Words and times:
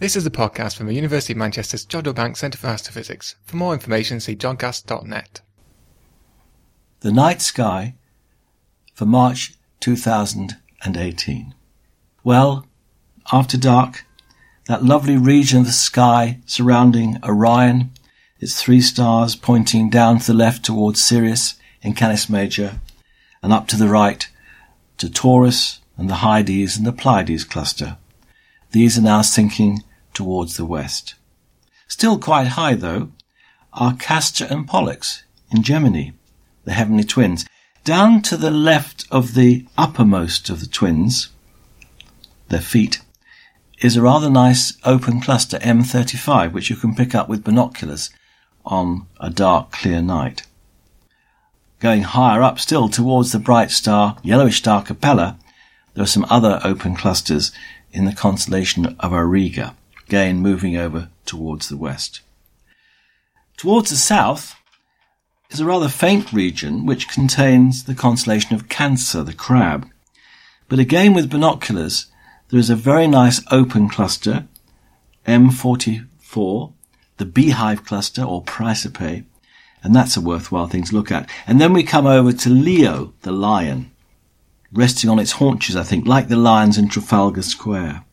This 0.00 0.14
is 0.14 0.24
a 0.24 0.30
podcast 0.30 0.76
from 0.76 0.86
the 0.86 0.94
University 0.94 1.32
of 1.32 1.38
Manchester's 1.38 1.84
Jodrell 1.84 2.14
Bank 2.14 2.36
Centre 2.36 2.56
for 2.56 2.68
Astrophysics. 2.68 3.34
For 3.42 3.56
more 3.56 3.74
information, 3.74 4.20
see 4.20 4.36
jodcast.net. 4.36 5.40
The 7.00 7.10
night 7.10 7.42
sky 7.42 7.96
for 8.94 9.06
March 9.06 9.54
2018. 9.80 11.52
Well, 12.22 12.68
after 13.32 13.58
dark, 13.58 14.06
that 14.68 14.84
lovely 14.84 15.16
region 15.16 15.58
of 15.58 15.66
the 15.66 15.72
sky 15.72 16.38
surrounding 16.46 17.18
Orion, 17.24 17.90
its 18.38 18.62
three 18.62 18.80
stars 18.80 19.34
pointing 19.34 19.90
down 19.90 20.20
to 20.20 20.26
the 20.28 20.38
left 20.38 20.64
towards 20.64 21.02
Sirius 21.02 21.56
in 21.82 21.94
Canis 21.94 22.30
Major, 22.30 22.80
and 23.42 23.52
up 23.52 23.66
to 23.66 23.76
the 23.76 23.88
right 23.88 24.28
to 24.98 25.10
Taurus 25.10 25.80
and 25.96 26.08
the 26.08 26.22
Hyades 26.22 26.76
and 26.76 26.86
the 26.86 26.92
Pleiades 26.92 27.42
cluster. 27.42 27.96
These 28.70 28.96
are 28.96 29.02
now 29.02 29.22
sinking 29.22 29.82
towards 30.18 30.56
the 30.56 30.64
west. 30.64 31.14
Still 31.86 32.18
quite 32.18 32.48
high, 32.58 32.74
though, 32.74 33.12
are 33.72 33.94
Castor 33.94 34.48
and 34.50 34.66
Pollux 34.66 35.22
in 35.52 35.62
Gemini, 35.62 36.10
the 36.64 36.72
heavenly 36.72 37.04
twins. 37.04 37.46
Down 37.84 38.20
to 38.22 38.36
the 38.36 38.50
left 38.50 39.06
of 39.12 39.34
the 39.34 39.64
uppermost 39.78 40.50
of 40.50 40.58
the 40.58 40.66
twins, 40.66 41.28
their 42.48 42.60
feet, 42.60 43.00
is 43.80 43.96
a 43.96 44.02
rather 44.02 44.28
nice 44.28 44.76
open 44.84 45.20
cluster 45.20 45.58
M35, 45.58 46.52
which 46.52 46.68
you 46.68 46.74
can 46.74 46.96
pick 46.96 47.14
up 47.14 47.28
with 47.28 47.44
binoculars 47.44 48.10
on 48.66 49.06
a 49.20 49.30
dark, 49.30 49.70
clear 49.70 50.02
night. 50.02 50.42
Going 51.78 52.02
higher 52.02 52.42
up 52.42 52.58
still 52.58 52.88
towards 52.88 53.30
the 53.30 53.38
bright 53.38 53.70
star, 53.70 54.16
yellowish 54.24 54.58
star 54.58 54.82
Capella, 54.82 55.38
there 55.94 56.02
are 56.02 56.08
some 56.08 56.26
other 56.28 56.60
open 56.64 56.96
clusters 56.96 57.52
in 57.92 58.04
the 58.04 58.12
constellation 58.12 58.84
of 58.98 59.12
Auriga 59.12 59.76
again 60.08 60.38
moving 60.38 60.74
over 60.74 61.10
towards 61.26 61.68
the 61.68 61.76
west. 61.76 62.22
Towards 63.58 63.90
the 63.90 63.96
south 63.96 64.54
is 65.50 65.60
a 65.60 65.66
rather 65.66 65.90
faint 65.90 66.32
region 66.32 66.86
which 66.86 67.10
contains 67.10 67.84
the 67.84 67.94
constellation 67.94 68.54
of 68.54 68.70
Cancer, 68.70 69.22
the 69.22 69.34
crab. 69.34 69.86
But 70.66 70.78
again 70.78 71.12
with 71.12 71.28
binoculars, 71.28 72.06
there 72.48 72.58
is 72.58 72.70
a 72.70 72.74
very 72.74 73.06
nice 73.06 73.42
open 73.50 73.90
cluster, 73.90 74.48
M44, 75.26 76.72
the 77.18 77.26
beehive 77.26 77.84
cluster 77.84 78.22
or 78.22 78.42
Praesepe, 78.42 79.26
and 79.82 79.94
that's 79.94 80.16
a 80.16 80.22
worthwhile 80.22 80.68
thing 80.68 80.84
to 80.84 80.94
look 80.94 81.12
at. 81.12 81.28
And 81.46 81.60
then 81.60 81.74
we 81.74 81.82
come 81.82 82.06
over 82.06 82.32
to 82.32 82.48
Leo, 82.48 83.12
the 83.22 83.32
lion, 83.32 83.90
resting 84.72 85.10
on 85.10 85.18
its 85.18 85.32
haunches, 85.32 85.76
I 85.76 85.82
think, 85.82 86.06
like 86.06 86.28
the 86.28 86.36
lions 86.36 86.78
in 86.78 86.88
Trafalgar 86.88 87.42
Square. 87.42 88.06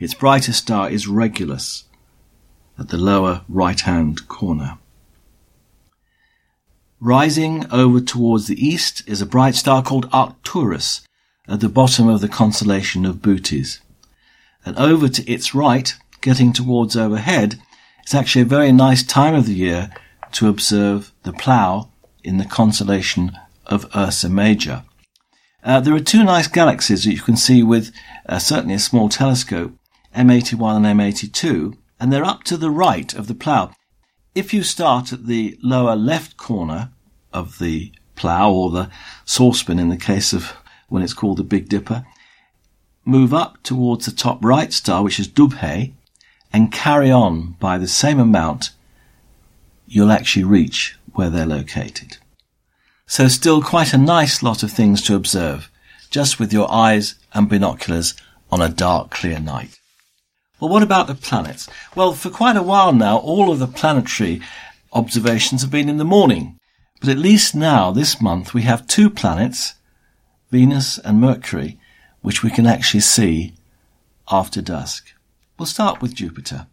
Its 0.00 0.14
brightest 0.14 0.60
star 0.60 0.88
is 0.88 1.06
Regulus 1.06 1.84
at 2.78 2.88
the 2.88 2.96
lower 2.96 3.42
right-hand 3.50 4.26
corner. 4.28 4.78
Rising 6.98 7.66
over 7.70 8.00
towards 8.00 8.46
the 8.46 8.66
east 8.66 9.02
is 9.06 9.20
a 9.20 9.26
bright 9.26 9.54
star 9.54 9.82
called 9.82 10.08
Arcturus 10.10 11.02
at 11.46 11.60
the 11.60 11.68
bottom 11.68 12.08
of 12.08 12.22
the 12.22 12.28
constellation 12.28 13.04
of 13.04 13.20
Bootes. 13.20 13.80
And 14.64 14.76
over 14.78 15.06
to 15.06 15.30
its 15.30 15.54
right, 15.54 15.94
getting 16.22 16.54
towards 16.54 16.96
overhead, 16.96 17.60
it's 18.02 18.14
actually 18.14 18.42
a 18.42 18.56
very 18.56 18.72
nice 18.72 19.02
time 19.02 19.34
of 19.34 19.44
the 19.44 19.54
year 19.54 19.90
to 20.32 20.48
observe 20.48 21.12
the 21.24 21.34
plough 21.34 21.90
in 22.24 22.38
the 22.38 22.46
constellation 22.46 23.32
of 23.66 23.94
Ursa 23.94 24.30
Major. 24.30 24.82
Uh, 25.62 25.80
there 25.80 25.94
are 25.94 26.00
two 26.00 26.24
nice 26.24 26.48
galaxies 26.48 27.04
that 27.04 27.12
you 27.12 27.20
can 27.20 27.36
see 27.36 27.62
with 27.62 27.92
uh, 28.26 28.38
certainly 28.38 28.74
a 28.74 28.78
small 28.78 29.10
telescope. 29.10 29.74
M81 30.14 30.76
and 30.76 31.00
M82, 31.00 31.76
and 31.98 32.12
they're 32.12 32.24
up 32.24 32.44
to 32.44 32.56
the 32.56 32.70
right 32.70 33.14
of 33.14 33.26
the 33.26 33.34
plough. 33.34 33.72
If 34.34 34.54
you 34.54 34.62
start 34.62 35.12
at 35.12 35.26
the 35.26 35.58
lower 35.62 35.96
left 35.96 36.36
corner 36.36 36.90
of 37.32 37.58
the 37.58 37.92
plough, 38.16 38.52
or 38.52 38.70
the 38.70 38.90
saucepan 39.24 39.78
in 39.78 39.88
the 39.88 39.96
case 39.96 40.32
of 40.32 40.52
when 40.88 41.02
it's 41.02 41.14
called 41.14 41.38
the 41.38 41.44
Big 41.44 41.68
Dipper, 41.68 42.04
move 43.04 43.32
up 43.32 43.62
towards 43.62 44.06
the 44.06 44.12
top 44.12 44.44
right 44.44 44.72
star, 44.72 45.02
which 45.02 45.18
is 45.18 45.28
Dubhe, 45.28 45.92
and 46.52 46.72
carry 46.72 47.10
on 47.10 47.52
by 47.60 47.78
the 47.78 47.88
same 47.88 48.18
amount, 48.18 48.70
you'll 49.86 50.12
actually 50.12 50.44
reach 50.44 50.96
where 51.14 51.30
they're 51.30 51.46
located. 51.46 52.18
So 53.06 53.26
still 53.28 53.62
quite 53.62 53.92
a 53.92 53.98
nice 53.98 54.42
lot 54.42 54.62
of 54.62 54.70
things 54.70 55.02
to 55.02 55.16
observe, 55.16 55.70
just 56.10 56.38
with 56.38 56.52
your 56.52 56.70
eyes 56.70 57.16
and 57.32 57.48
binoculars 57.48 58.14
on 58.52 58.60
a 58.60 58.68
dark, 58.68 59.10
clear 59.10 59.40
night. 59.40 59.79
Well, 60.60 60.70
what 60.70 60.82
about 60.82 61.06
the 61.06 61.14
planets? 61.14 61.68
Well, 61.96 62.12
for 62.12 62.28
quite 62.28 62.56
a 62.56 62.62
while 62.62 62.92
now, 62.92 63.16
all 63.16 63.50
of 63.50 63.58
the 63.58 63.66
planetary 63.66 64.42
observations 64.92 65.62
have 65.62 65.70
been 65.70 65.88
in 65.88 65.96
the 65.96 66.04
morning. 66.04 66.58
But 67.00 67.08
at 67.08 67.16
least 67.16 67.54
now, 67.54 67.90
this 67.90 68.20
month, 68.20 68.52
we 68.52 68.62
have 68.62 68.86
two 68.86 69.08
planets, 69.08 69.74
Venus 70.50 70.98
and 70.98 71.18
Mercury, 71.18 71.78
which 72.20 72.42
we 72.42 72.50
can 72.50 72.66
actually 72.66 73.00
see 73.00 73.54
after 74.30 74.60
dusk. 74.60 75.12
We'll 75.58 75.64
start 75.64 76.02
with 76.02 76.14
Jupiter. 76.14 76.66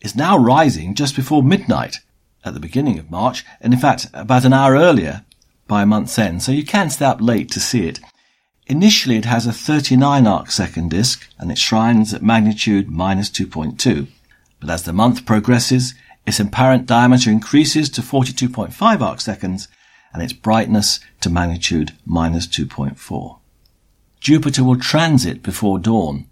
It's 0.00 0.16
now 0.16 0.38
rising 0.38 0.94
just 0.94 1.14
before 1.14 1.42
midnight 1.42 1.96
at 2.42 2.54
the 2.54 2.60
beginning 2.60 2.98
of 2.98 3.10
March, 3.10 3.44
and 3.60 3.74
in 3.74 3.80
fact, 3.80 4.06
about 4.14 4.46
an 4.46 4.54
hour 4.54 4.74
earlier 4.74 5.24
by 5.66 5.84
month's 5.84 6.18
end, 6.18 6.42
so 6.42 6.52
you 6.52 6.64
can 6.64 6.88
stay 6.88 7.04
up 7.04 7.20
late 7.20 7.50
to 7.50 7.60
see 7.60 7.86
it. 7.86 8.00
Initially, 8.68 9.16
it 9.16 9.24
has 9.24 9.46
a 9.46 9.52
39 9.52 10.26
arc 10.26 10.50
second 10.50 10.90
disk 10.90 11.26
and 11.38 11.50
it 11.50 11.56
shines 11.56 12.12
at 12.12 12.22
magnitude 12.22 12.90
minus 12.90 13.30
2.2. 13.30 14.08
But 14.60 14.68
as 14.68 14.82
the 14.82 14.92
month 14.92 15.24
progresses, 15.24 15.94
its 16.26 16.38
apparent 16.38 16.84
diameter 16.84 17.30
increases 17.30 17.88
to 17.90 18.02
42.5 18.02 19.00
arc 19.00 19.22
seconds 19.22 19.68
and 20.12 20.22
its 20.22 20.34
brightness 20.34 21.00
to 21.22 21.30
magnitude 21.30 21.92
minus 22.04 22.46
2.4. 22.46 23.38
Jupiter 24.20 24.64
will 24.64 24.78
transit 24.78 25.42
before 25.42 25.78
dawn 25.78 26.26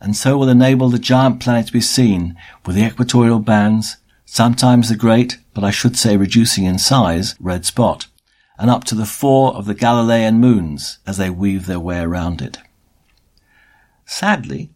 and 0.00 0.14
so 0.14 0.38
will 0.38 0.48
enable 0.48 0.88
the 0.88 0.98
giant 1.00 1.40
planet 1.40 1.66
to 1.66 1.72
be 1.72 1.80
seen 1.80 2.36
with 2.64 2.76
the 2.76 2.86
equatorial 2.86 3.40
bands, 3.40 3.96
sometimes 4.24 4.88
the 4.88 4.94
great, 4.94 5.38
but 5.52 5.64
I 5.64 5.70
should 5.70 5.96
say 5.96 6.16
reducing 6.16 6.64
in 6.64 6.78
size, 6.78 7.34
red 7.40 7.64
spot 7.64 8.06
and 8.58 8.70
up 8.70 8.84
to 8.84 8.94
the 8.94 9.06
four 9.06 9.54
of 9.54 9.66
the 9.66 9.74
Galilean 9.74 10.38
moons 10.38 10.98
as 11.06 11.18
they 11.18 11.30
weave 11.30 11.66
their 11.66 11.80
way 11.80 12.00
around 12.00 12.40
it. 12.40 12.58
Sadly, 14.04 14.70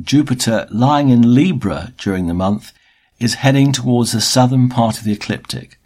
Jupiter, 0.00 0.66
lying 0.70 1.10
in 1.10 1.34
Libra 1.34 1.92
during 1.98 2.26
the 2.26 2.34
month, 2.34 2.72
is 3.18 3.34
heading 3.34 3.72
towards 3.72 4.12
the 4.12 4.20
southern 4.20 4.68
part 4.68 4.98
of 4.98 5.04
the 5.04 5.12
ecliptic 5.12 5.78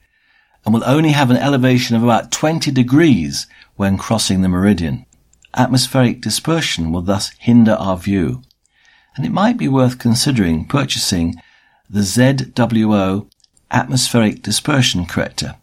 and 0.64 0.72
will 0.72 0.84
only 0.84 1.10
have 1.10 1.30
an 1.30 1.36
elevation 1.36 1.96
of 1.96 2.02
about 2.02 2.30
20 2.30 2.70
degrees 2.70 3.46
when 3.76 3.98
crossing 3.98 4.40
the 4.40 4.48
meridian. 4.48 5.04
Atmospheric 5.54 6.20
dispersion 6.20 6.90
will 6.90 7.02
thus 7.02 7.30
hinder 7.38 7.72
our 7.72 7.96
view, 7.96 8.42
and 9.16 9.26
it 9.26 9.32
might 9.32 9.56
be 9.56 9.68
worth 9.68 9.98
considering 9.98 10.66
purchasing 10.66 11.34
the 11.88 12.00
ZWO 12.00 13.30
atmospheric 13.70 14.42
dispersion 14.42 15.04
corrector 15.04 15.56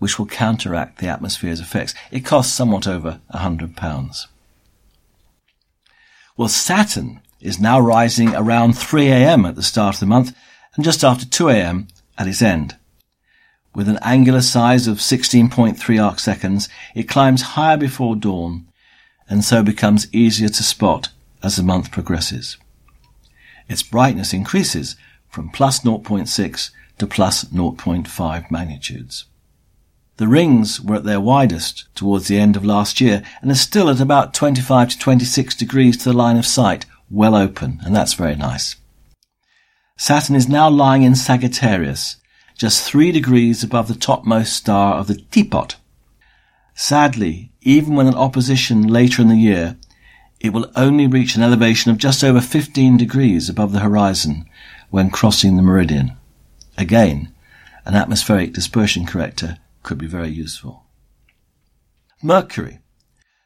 which 0.00 0.18
will 0.18 0.26
counteract 0.26 0.98
the 0.98 1.06
atmosphere's 1.06 1.60
effects. 1.60 1.94
It 2.10 2.24
costs 2.24 2.52
somewhat 2.52 2.88
over 2.88 3.20
a 3.28 3.38
hundred 3.38 3.76
pounds. 3.76 4.26
Well, 6.36 6.48
Saturn 6.48 7.20
is 7.40 7.60
now 7.60 7.78
rising 7.78 8.34
around 8.34 8.72
3 8.72 9.08
a.m. 9.08 9.44
at 9.44 9.54
the 9.54 9.62
start 9.62 9.94
of 9.96 10.00
the 10.00 10.06
month 10.06 10.34
and 10.74 10.84
just 10.84 11.04
after 11.04 11.26
2 11.26 11.50
a.m. 11.50 11.88
at 12.18 12.26
its 12.26 12.42
end. 12.42 12.76
With 13.74 13.88
an 13.88 13.98
angular 14.02 14.40
size 14.40 14.86
of 14.86 14.98
16.3 14.98 16.04
arc 16.04 16.18
seconds, 16.18 16.68
it 16.94 17.08
climbs 17.08 17.42
higher 17.42 17.76
before 17.76 18.16
dawn 18.16 18.66
and 19.28 19.44
so 19.44 19.62
becomes 19.62 20.12
easier 20.12 20.48
to 20.48 20.62
spot 20.62 21.10
as 21.42 21.56
the 21.56 21.62
month 21.62 21.92
progresses. 21.92 22.56
Its 23.68 23.82
brightness 23.82 24.32
increases 24.32 24.96
from 25.28 25.50
plus 25.50 25.80
0.6 25.80 26.70
to 26.98 27.06
plus 27.06 27.44
0.5 27.44 28.50
magnitudes. 28.50 29.26
The 30.20 30.28
rings 30.28 30.82
were 30.82 30.96
at 30.96 31.04
their 31.04 31.18
widest 31.18 31.86
towards 31.94 32.28
the 32.28 32.38
end 32.38 32.54
of 32.54 32.62
last 32.62 33.00
year 33.00 33.22
and 33.40 33.50
are 33.50 33.54
still 33.54 33.88
at 33.88 34.02
about 34.02 34.34
25 34.34 34.90
to 34.90 34.98
26 34.98 35.54
degrees 35.54 35.96
to 35.96 36.10
the 36.10 36.12
line 36.12 36.36
of 36.36 36.44
sight, 36.44 36.84
well 37.10 37.34
open, 37.34 37.80
and 37.86 37.96
that's 37.96 38.12
very 38.12 38.36
nice. 38.36 38.76
Saturn 39.96 40.36
is 40.36 40.46
now 40.46 40.68
lying 40.68 41.04
in 41.04 41.14
Sagittarius, 41.14 42.16
just 42.54 42.84
three 42.84 43.12
degrees 43.12 43.64
above 43.64 43.88
the 43.88 43.94
topmost 43.94 44.52
star 44.52 44.96
of 44.96 45.06
the 45.06 45.14
teapot. 45.30 45.76
Sadly, 46.74 47.50
even 47.62 47.94
when 47.94 48.06
in 48.06 48.14
opposition 48.14 48.86
later 48.88 49.22
in 49.22 49.28
the 49.28 49.36
year, 49.36 49.78
it 50.38 50.52
will 50.52 50.70
only 50.76 51.06
reach 51.06 51.34
an 51.34 51.42
elevation 51.42 51.90
of 51.90 51.96
just 51.96 52.22
over 52.22 52.42
15 52.42 52.98
degrees 52.98 53.48
above 53.48 53.72
the 53.72 53.80
horizon 53.80 54.44
when 54.90 55.08
crossing 55.08 55.56
the 55.56 55.62
meridian. 55.62 56.12
Again, 56.76 57.32
an 57.86 57.94
atmospheric 57.94 58.52
dispersion 58.52 59.06
corrector 59.06 59.56
could 59.82 59.98
be 59.98 60.06
very 60.06 60.28
useful. 60.28 60.84
Mercury. 62.22 62.80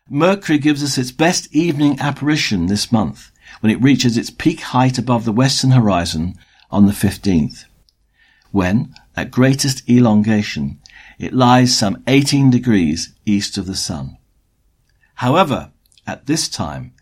Mercury 0.08 0.58
gives 0.58 0.82
us 0.82 0.98
its 0.98 1.12
best 1.12 1.54
evening 1.54 1.98
apparition 2.00 2.66
this 2.66 2.90
month. 2.92 3.30
when 3.60 3.70
it 3.70 3.82
reaches 3.82 4.16
its 4.16 4.30
peak 4.30 4.60
height 4.60 4.98
above 4.98 5.24
the 5.24 5.32
western 5.32 5.70
horizon 5.70 6.34
on 6.70 6.86
the 6.86 6.92
15th, 6.92 7.64
when, 8.50 8.94
at 9.16 9.30
greatest 9.30 9.88
elongation, 9.88 10.80
it 11.18 11.32
lies 11.32 11.76
some 11.76 12.02
18 12.06 12.50
degrees 12.50 13.12
east 13.26 13.58
of 13.58 13.66
the 13.66 13.74
sun. 13.74 14.16
However, 15.16 15.72
at 16.06 16.26
this 16.26 16.48
time, 16.48 16.92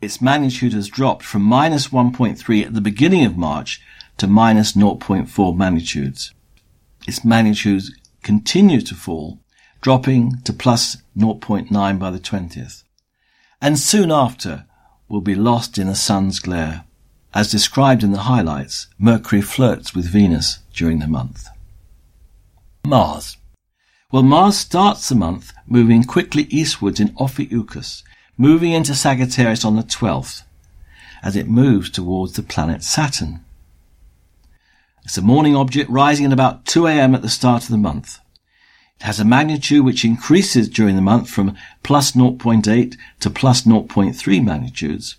its 0.00 0.20
magnitude 0.20 0.72
has 0.72 0.88
dropped 0.88 1.24
from 1.24 1.42
minus 1.42 1.88
1.3 1.88 2.66
at 2.66 2.74
the 2.74 2.80
beginning 2.80 3.24
of 3.24 3.36
March 3.36 3.80
to 4.16 4.26
minus 4.26 4.72
0.4 4.72 5.56
magnitudes. 5.56 6.32
Its 7.06 7.24
magnitudes 7.24 7.92
continue 8.22 8.80
to 8.80 8.94
fall, 8.94 9.40
dropping 9.80 10.40
to 10.42 10.52
plus 10.52 10.98
0.9 11.16 11.98
by 11.98 12.10
the 12.10 12.18
20th. 12.18 12.82
And 13.60 13.78
soon 13.78 14.10
after 14.10 14.64
will 15.08 15.20
be 15.20 15.34
lost 15.34 15.78
in 15.78 15.86
the 15.86 15.94
sun's 15.94 16.38
glare. 16.38 16.84
As 17.32 17.50
described 17.50 18.02
in 18.02 18.12
the 18.12 18.20
highlights, 18.20 18.88
Mercury 18.98 19.42
flirts 19.42 19.94
with 19.94 20.06
Venus 20.06 20.60
during 20.72 20.98
the 20.98 21.06
month. 21.06 21.46
Mars. 22.84 23.36
Well, 24.10 24.22
Mars 24.22 24.56
starts 24.56 25.08
the 25.08 25.14
month 25.14 25.52
moving 25.66 26.02
quickly 26.04 26.44
eastwards 26.44 26.98
in 26.98 27.14
Ophiuchus, 27.18 28.02
moving 28.36 28.72
into 28.72 28.94
Sagittarius 28.94 29.64
on 29.64 29.76
the 29.76 29.82
12th, 29.82 30.42
as 31.22 31.36
it 31.36 31.48
moves 31.48 31.90
towards 31.90 32.32
the 32.32 32.42
planet 32.42 32.82
Saturn. 32.82 33.44
It's 35.10 35.18
a 35.18 35.22
morning 35.22 35.56
object 35.56 35.90
rising 35.90 36.26
at 36.26 36.32
about 36.32 36.66
2 36.66 36.86
a.m. 36.86 37.16
at 37.16 37.22
the 37.22 37.28
start 37.28 37.64
of 37.64 37.70
the 37.70 37.76
month. 37.76 38.20
It 39.00 39.02
has 39.02 39.18
a 39.18 39.24
magnitude 39.24 39.84
which 39.84 40.04
increases 40.04 40.68
during 40.68 40.94
the 40.94 41.02
month 41.02 41.28
from 41.28 41.56
plus 41.82 42.12
0.8 42.12 42.96
to 43.18 43.28
plus 43.28 43.62
0.3 43.62 44.44
magnitudes, 44.44 45.16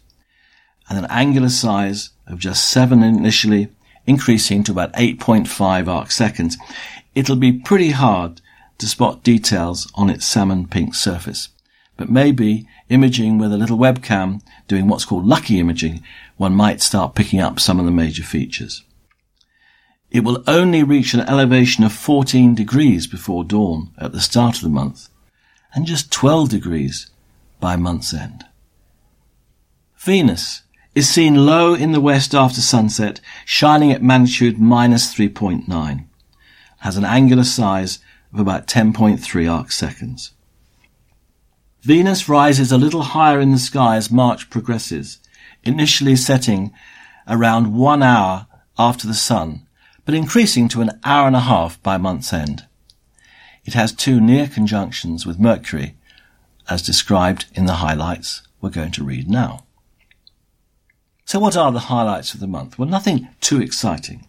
and 0.87 0.97
an 0.97 1.07
angular 1.09 1.49
size 1.49 2.11
of 2.25 2.39
just 2.39 2.67
7 2.67 3.03
initially, 3.03 3.67
increasing 4.05 4.63
to 4.63 4.71
about 4.71 4.93
8.5 4.93 5.89
arc 5.89 6.11
seconds. 6.11 6.57
It'll 7.13 7.35
be 7.35 7.51
pretty 7.51 7.89
hard 7.89 8.39
to 8.77 8.87
spot 8.87 9.23
details 9.23 9.91
on 9.95 10.09
its 10.09 10.25
salmon 10.25 10.67
pink 10.67 10.95
surface, 10.95 11.49
but 11.97 12.09
maybe 12.09 12.65
imaging 12.87 13.39
with 13.39 13.51
a 13.51 13.57
little 13.57 13.77
webcam 13.77 14.41
doing 14.69 14.87
what's 14.87 15.03
called 15.03 15.25
lucky 15.25 15.59
imaging, 15.59 16.01
one 16.37 16.55
might 16.55 16.81
start 16.81 17.13
picking 17.13 17.41
up 17.41 17.59
some 17.59 17.77
of 17.77 17.83
the 17.83 17.91
major 17.91 18.23
features. 18.23 18.85
It 20.11 20.25
will 20.25 20.43
only 20.45 20.83
reach 20.83 21.13
an 21.13 21.21
elevation 21.21 21.85
of 21.85 21.93
14 21.93 22.53
degrees 22.53 23.07
before 23.07 23.45
dawn 23.45 23.91
at 23.97 24.11
the 24.11 24.19
start 24.19 24.57
of 24.57 24.61
the 24.61 24.69
month, 24.69 25.07
and 25.73 25.85
just 25.85 26.11
12 26.11 26.49
degrees 26.49 27.09
by 27.61 27.77
month's 27.77 28.13
end. 28.13 28.43
Venus 29.97 30.63
is 30.93 31.07
seen 31.07 31.45
low 31.45 31.73
in 31.73 31.93
the 31.93 32.01
west 32.01 32.35
after 32.35 32.59
sunset, 32.59 33.21
shining 33.45 33.93
at 33.93 34.03
magnitude 34.03 34.59
minus 34.59 35.13
3.9, 35.13 36.05
has 36.79 36.97
an 36.97 37.05
angular 37.05 37.45
size 37.45 37.99
of 38.33 38.39
about 38.41 38.67
10.3 38.67 39.49
arc 39.49 39.71
seconds. 39.71 40.31
Venus 41.83 42.27
rises 42.27 42.71
a 42.71 42.77
little 42.77 43.03
higher 43.03 43.39
in 43.39 43.51
the 43.53 43.57
sky 43.57 43.95
as 43.95 44.11
March 44.11 44.49
progresses, 44.49 45.19
initially 45.63 46.17
setting 46.17 46.73
around 47.29 47.73
one 47.73 48.03
hour 48.03 48.47
after 48.77 49.07
the 49.07 49.13
sun 49.13 49.65
but 50.11 50.17
increasing 50.17 50.67
to 50.67 50.81
an 50.81 50.99
hour 51.05 51.25
and 51.25 51.37
a 51.37 51.39
half 51.39 51.81
by 51.81 51.95
month's 51.95 52.33
end. 52.33 52.65
It 53.63 53.75
has 53.75 53.93
two 53.93 54.19
near 54.19 54.45
conjunctions 54.45 55.25
with 55.25 55.39
Mercury, 55.39 55.95
as 56.69 56.81
described 56.81 57.45
in 57.53 57.65
the 57.65 57.75
highlights 57.75 58.41
we're 58.59 58.71
going 58.71 58.91
to 58.91 59.05
read 59.05 59.29
now. 59.29 59.63
So 61.23 61.39
what 61.39 61.55
are 61.55 61.71
the 61.71 61.87
highlights 61.87 62.33
of 62.33 62.41
the 62.41 62.47
month? 62.47 62.77
Well, 62.77 62.89
nothing 62.89 63.29
too 63.39 63.61
exciting. 63.61 64.27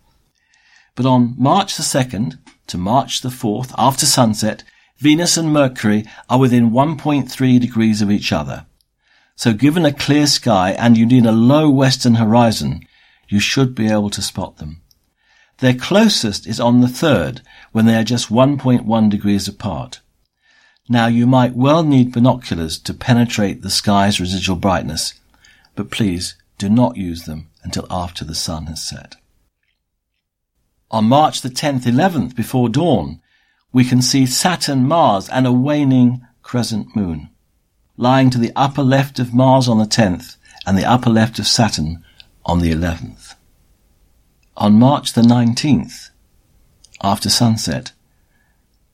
But 0.94 1.05
on 1.05 1.34
March 1.37 1.76
the 1.76 1.82
2nd 1.82 2.38
to 2.69 2.79
March 2.79 3.20
the 3.20 3.29
4th, 3.29 3.75
after 3.76 4.06
sunset, 4.06 4.62
Venus 4.99 5.37
and 5.37 5.52
Mercury 5.52 6.05
are 6.31 6.38
within 6.38 6.70
1.3 6.70 7.61
degrees 7.61 8.00
of 8.00 8.08
each 8.08 8.31
other. 8.32 8.67
So 9.34 9.52
given 9.52 9.84
a 9.84 9.93
clear 9.93 10.29
sky 10.29 10.76
and 10.79 10.96
you 10.96 11.06
need 11.06 11.26
a 11.26 11.32
low 11.32 11.69
western 11.69 12.14
horizon, 12.14 12.87
you 13.26 13.40
should 13.40 13.75
be 13.75 13.88
able 13.88 14.11
to 14.11 14.23
spot 14.23 14.58
them. 14.58 14.81
Their 15.58 15.75
closest 15.75 16.46
is 16.46 16.58
on 16.58 16.81
the 16.81 16.88
third, 16.88 17.40
when 17.72 17.87
they 17.87 17.94
are 17.94 18.04
just 18.04 18.31
1.1 18.31 19.10
degrees 19.10 19.49
apart. 19.49 20.00
Now 20.88 21.06
you 21.06 21.26
might 21.26 21.54
well 21.54 21.82
need 21.82 22.12
binoculars 22.12 22.78
to 22.81 22.94
penetrate 22.94 23.62
the 23.62 23.70
sky's 23.70 24.20
residual 24.20 24.56
brightness, 24.56 25.14
but 25.75 25.90
please 25.90 26.34
do 26.58 26.69
not 26.69 26.96
use 26.96 27.25
them 27.25 27.49
until 27.62 27.87
after 27.90 28.25
the 28.25 28.34
sun 28.34 28.66
has 28.66 28.82
set. 28.82 29.16
On 30.90 31.04
March 31.04 31.40
the 31.40 31.49
10th, 31.49 31.82
11th, 31.82 32.34
before 32.34 32.69
dawn, 32.69 33.20
we 33.72 33.84
can 33.84 34.02
see 34.02 34.26
Saturn, 34.26 34.87
Mars, 34.87 35.28
and 35.28 35.46
a 35.46 35.52
waning 35.52 36.26
crescent 36.43 36.94
moon, 36.94 37.31
lying 37.96 38.28
to 38.31 38.38
the 38.38 38.52
upper 38.55 38.82
left 38.82 39.19
of 39.19 39.32
Mars 39.32 39.69
on 39.69 39.78
the 39.78 39.87
10th 39.87 40.37
and 40.66 40.76
the 40.76 40.84
upper 40.84 41.08
left 41.08 41.38
of 41.38 41.46
Saturn 41.46 42.05
on 42.44 42.58
the 42.58 42.72
11th 42.72 43.34
on 44.62 44.78
March 44.78 45.14
the 45.14 45.22
19th, 45.22 46.10
after 47.02 47.28
sunset, 47.28 47.90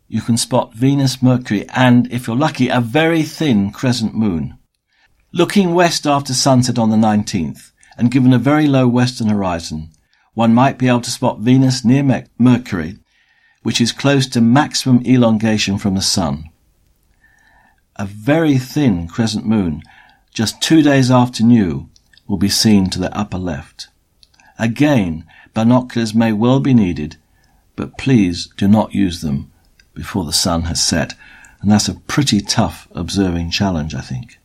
you 0.09 0.23
can 0.23 0.39
spot 0.39 0.73
Venus, 0.73 1.23
Mercury, 1.23 1.69
and, 1.69 2.11
if 2.11 2.27
you're 2.27 2.35
lucky, 2.35 2.71
a 2.71 2.81
very 2.81 3.23
thin 3.23 3.71
crescent 3.71 4.15
moon. 4.15 4.57
Looking 5.31 5.75
west 5.75 6.07
after 6.07 6.33
sunset 6.33 6.79
on 6.79 6.89
the 6.89 6.97
19th, 6.97 7.73
and 7.99 8.11
given 8.11 8.33
a 8.33 8.39
very 8.39 8.67
low 8.67 8.89
western 8.89 9.29
horizon, 9.29 9.91
one 10.33 10.55
might 10.55 10.79
be 10.79 10.89
able 10.89 11.03
to 11.03 11.11
spot 11.11 11.41
Venus 11.41 11.85
near 11.85 12.25
Mercury, 12.39 12.97
which 13.63 13.79
is 13.79 13.93
close 13.93 14.27
to 14.29 14.41
maximum 14.41 15.05
elongation 15.05 15.77
from 15.77 15.95
the 15.95 16.01
sun. 16.01 16.49
A 17.97 18.07
very 18.07 18.57
thin 18.57 19.07
crescent 19.07 19.45
moon, 19.45 19.83
just 20.33 20.63
two 20.63 20.81
days 20.81 21.11
after 21.11 21.45
new, 21.45 21.91
will 22.27 22.39
be 22.39 22.49
seen 22.49 22.89
to 22.89 22.99
the 22.99 23.15
upper 23.15 23.37
left. 23.37 23.89
Again, 24.59 25.27
Binoculars 25.59 26.15
may 26.15 26.33
well 26.33 26.61
be 26.61 26.73
needed, 26.73 27.17
but 27.75 27.99
please 27.99 28.47
do 28.57 28.69
not 28.69 28.95
use 28.95 29.23
them 29.23 29.51
before 29.93 30.25
the 30.25 30.33
sun 30.33 30.63
has 30.67 30.81
set. 30.81 31.15
And 31.61 31.69
that's 31.69 31.89
a 31.89 31.95
pretty 31.95 32.41
tough 32.41 32.87
observing 32.93 33.51
challenge, 33.51 33.93
I 33.93 34.01
think. 34.01 34.39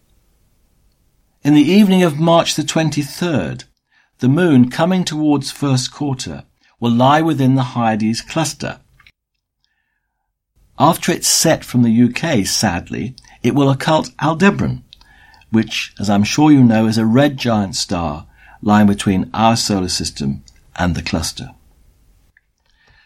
In 1.43 1.53
the 1.53 1.61
evening 1.61 2.01
of 2.01 2.19
March 2.19 2.55
the 2.55 2.63
23rd, 2.63 3.65
the 4.21 4.27
moon 4.27 4.71
coming 4.71 5.03
towards 5.03 5.51
first 5.51 5.93
quarter 5.93 6.45
will 6.79 6.89
lie 6.89 7.21
within 7.21 7.53
the 7.53 7.73
Hyades 7.75 8.21
cluster. 8.21 8.79
After 10.79 11.11
it's 11.11 11.27
set 11.27 11.63
from 11.63 11.83
the 11.83 12.03
UK, 12.05 12.43
sadly, 12.43 13.15
it 13.43 13.53
will 13.53 13.69
occult 13.69 14.09
Aldebaran, 14.19 14.83
which, 15.51 15.93
as 15.99 16.09
I'm 16.09 16.23
sure 16.23 16.51
you 16.51 16.63
know, 16.63 16.87
is 16.87 16.97
a 16.97 17.05
red 17.05 17.37
giant 17.37 17.75
star 17.75 18.25
lying 18.63 18.87
between 18.87 19.29
our 19.31 19.55
solar 19.55 19.89
system 19.89 20.43
and 20.75 20.95
the 20.95 21.01
cluster. 21.01 21.51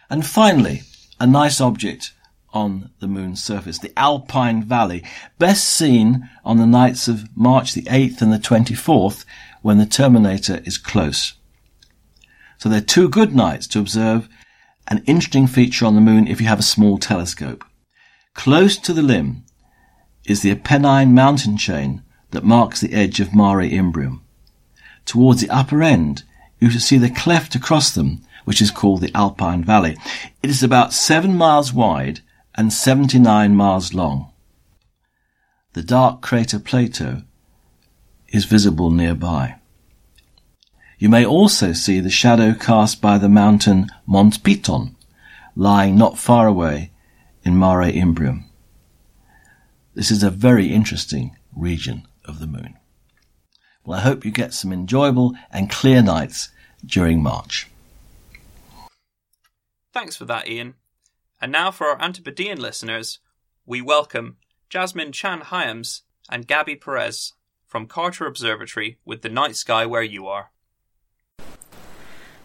And 0.10 0.26
finally, 0.26 0.84
a 1.20 1.28
nice 1.28 1.60
object 1.60 2.14
on 2.54 2.90
the 3.00 3.08
moon's 3.08 3.44
surface, 3.44 3.78
the 3.78 3.98
Alpine 3.98 4.64
Valley, 4.64 5.04
best 5.38 5.68
seen 5.68 6.30
on 6.46 6.58
the 6.58 6.66
nights 6.66 7.08
of 7.08 7.36
March 7.36 7.74
the 7.74 7.84
8th 7.84 8.22
and 8.22 8.32
the 8.32 8.38
24th 8.38 9.26
when 9.62 9.78
the 9.78 9.86
terminator 9.86 10.62
is 10.66 10.78
close. 10.78 11.34
So 12.58 12.70
they're 12.70 12.82
two 12.82 13.10
good 13.10 13.36
nights 13.36 13.68
to 13.68 13.80
observe 13.80 14.30
an 14.88 15.04
interesting 15.06 15.48
feature 15.48 15.86
on 15.86 15.96
the 15.96 16.02
moon 16.02 16.28
if 16.28 16.40
you 16.40 16.48
have 16.48 16.60
a 16.60 16.64
small 16.64 16.98
telescope. 16.98 17.64
Close 18.34 18.78
to 18.78 18.94
the 18.94 19.02
limb 19.02 19.44
is 20.26 20.42
the 20.42 20.52
Apennine 20.52 21.14
mountain 21.14 21.58
chain 21.58 22.04
that 22.32 22.44
marks 22.44 22.82
the 22.82 22.94
edge 22.94 23.20
of 23.20 23.36
Mare 23.36 23.70
Imbrium. 23.70 24.22
Towards 25.06 25.42
the 25.42 25.50
upper 25.50 25.84
end 25.84 26.24
you 26.60 26.70
should 26.70 26.82
see 26.82 26.98
the 26.98 27.10
cleft 27.10 27.56
across 27.56 27.92
them, 27.92 28.22
which 28.46 28.62
is 28.62 28.72
called 28.72 29.02
the 29.02 29.16
Alpine 29.16 29.64
Valley. 29.64 29.98
It 30.42 30.50
is 30.50 30.64
about 30.64 30.94
seven 30.94 31.36
miles 31.36 31.74
wide 31.74 32.22
and 32.56 32.74
79 32.74 33.56
miles 33.56 33.94
long. 33.94 34.32
The 35.74 35.84
dark 35.84 36.22
crater 36.22 36.60
Plato 36.60 37.24
is 38.30 38.46
visible 38.46 38.90
nearby. 38.90 39.56
You 40.98 41.10
may 41.10 41.26
also 41.26 41.74
see 41.74 42.00
the 42.00 42.10
shadow 42.10 42.54
cast 42.54 43.02
by 43.02 43.20
the 43.20 43.30
mountain 43.30 43.88
Mont 44.08 44.42
Piton, 44.44 44.96
lying 45.56 45.96
not 45.96 46.18
far 46.18 46.48
away 46.48 46.92
in 47.44 47.60
Mare 47.60 47.92
Imbrium. 47.92 48.46
This 49.94 50.10
is 50.10 50.24
a 50.24 50.32
very 50.32 50.74
interesting 50.74 51.36
region 51.56 52.08
of 52.26 52.40
the 52.40 52.48
moon. 52.48 52.78
Well, 53.88 54.00
I 54.00 54.02
hope 54.02 54.26
you 54.26 54.32
get 54.32 54.54
some 54.54 54.74
enjoyable 54.74 55.34
and 55.50 55.70
clear 55.70 56.02
nights 56.02 56.50
during 56.86 57.24
March. 57.24 57.70
Thanks 59.94 60.18
for 60.18 60.26
that, 60.26 60.50
Ian. 60.50 60.74
And 61.40 61.54
now 61.54 61.72
for 61.72 61.88
our 61.88 62.02
Antipodean 62.02 62.60
listeners, 62.60 63.20
we 63.66 63.82
welcome 63.82 64.36
Jasmine 64.70 65.14
Chan 65.14 65.40
Hyams 65.40 66.02
and 66.30 66.46
Gabby 66.46 66.76
Perez. 66.76 67.32
from 67.66 67.88
Carter 67.88 68.26
Observatory 68.26 68.98
with 69.06 69.22
the 69.22 69.30
night 69.30 69.56
sky 69.56 69.86
where 69.86 70.04
you 70.04 70.28
are. 70.28 70.52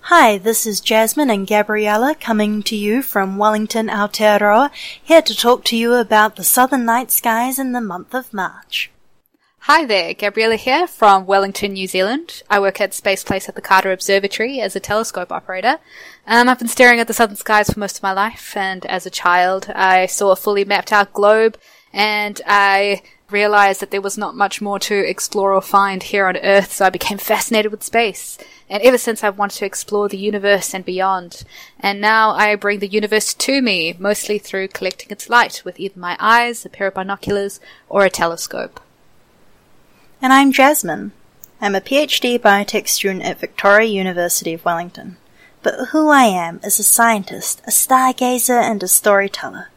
Hi, 0.03 0.39
this 0.39 0.65
is 0.65 0.81
Jasmine 0.81 1.31
and 1.31 1.47
Gabriella 1.47 2.15
coming 2.15 2.63
to 2.65 2.77
you 2.77 3.03
from 3.03 3.37
Wellington, 3.37 3.89
Aotearoa, 3.89 4.71
here 5.03 5.23
to 5.23 5.35
talk 5.35 5.65
to 5.65 5.77
you 5.77 5.95
about 5.95 6.37
the 6.37 6.45
southern 6.45 6.85
night 6.85 7.11
skies 7.11 7.59
in 7.59 7.73
the 7.73 7.81
month 7.81 8.15
of 8.15 8.33
March. 8.33 8.93
Hi 9.67 9.85
there, 9.85 10.13
Gabriella 10.13 10.57
here 10.57 10.89
from 10.89 11.25
Wellington, 11.25 11.75
New 11.75 11.87
Zealand. 11.87 12.43
I 12.51 12.59
work 12.59 12.81
at 12.81 12.93
Space 12.93 13.23
Place 13.23 13.49
at 13.49 13.55
the 13.55 13.63
Carter 13.63 13.93
Observatory 13.93 14.61
as 14.61 14.75
a 14.75 14.81
telescope 14.81 15.31
operator. 15.31 15.79
Um, 16.27 16.49
I've 16.49 16.59
been 16.59 16.67
staring 16.67 16.99
at 16.99 17.07
the 17.07 17.15
southern 17.15 17.37
skies 17.37 17.71
for 17.71 17.79
most 17.79 17.99
of 17.99 18.03
my 18.03 18.13
life, 18.13 18.57
and 18.57 18.85
as 18.87 19.07
a 19.07 19.11
child, 19.11 19.71
I 19.73 20.07
saw 20.07 20.33
a 20.33 20.37
fully 20.37 20.65
mapped 20.65 20.93
out 20.93 21.13
globe, 21.13 21.59
and 21.93 22.41
I 22.45 23.03
realized 23.31 23.81
that 23.83 23.93
there 23.93 24.01
was 24.01 24.19
not 24.19 24.35
much 24.35 24.61
more 24.61 24.81
to 24.81 25.09
explore 25.09 25.55
or 25.55 25.63
find 25.63 26.03
here 26.03 26.27
on 26.27 26.39
Earth, 26.39 26.73
so 26.73 26.87
I 26.87 26.91
became 26.91 27.19
fascinated 27.19 27.71
with 27.71 27.85
space. 27.85 28.39
And 28.69 28.83
ever 28.83 28.99
since 28.99 29.23
I've 29.23 29.39
wanted 29.39 29.59
to 29.59 29.67
explore 29.67 30.09
the 30.09 30.19
universe 30.19 30.75
and 30.75 30.85
beyond. 30.85 31.45
And 31.79 32.01
now 32.01 32.33
I 32.33 32.57
bring 32.57 32.81
the 32.81 32.89
universe 32.89 33.33
to 33.33 33.63
me, 33.63 33.95
mostly 33.97 34.41
through 34.41 34.69
collecting 34.69 35.11
its 35.11 35.31
light 35.31 35.63
with 35.65 35.79
either 35.79 36.01
my 36.01 36.17
eyes, 36.19 36.67
a 36.67 36.69
pair 36.69 36.89
of 36.89 36.95
binoculars, 36.95 37.61
or 37.89 38.05
a 38.05 38.11
telescope. 38.11 38.81
And 40.23 40.33
I'm 40.33 40.53
Jasmine. 40.53 41.11
I'm 41.61 41.75
a 41.75 41.81
PhD 41.81 42.39
biotech 42.39 42.87
student 42.87 43.25
at 43.25 43.41
Victoria 43.41 43.89
University 43.89 44.55
of 44.55 44.65
Wellington. 44.65 45.17
But 45.65 45.89
who 45.89 46.11
I 46.11 46.27
am 46.27 46.61
is 46.63 46.79
a 46.79 46.85
scientist, 46.85 47.61
a 47.67 47.73
stargazer, 47.73 48.63
and 48.63 48.81
a 48.85 48.87
storyteller. 48.87 49.71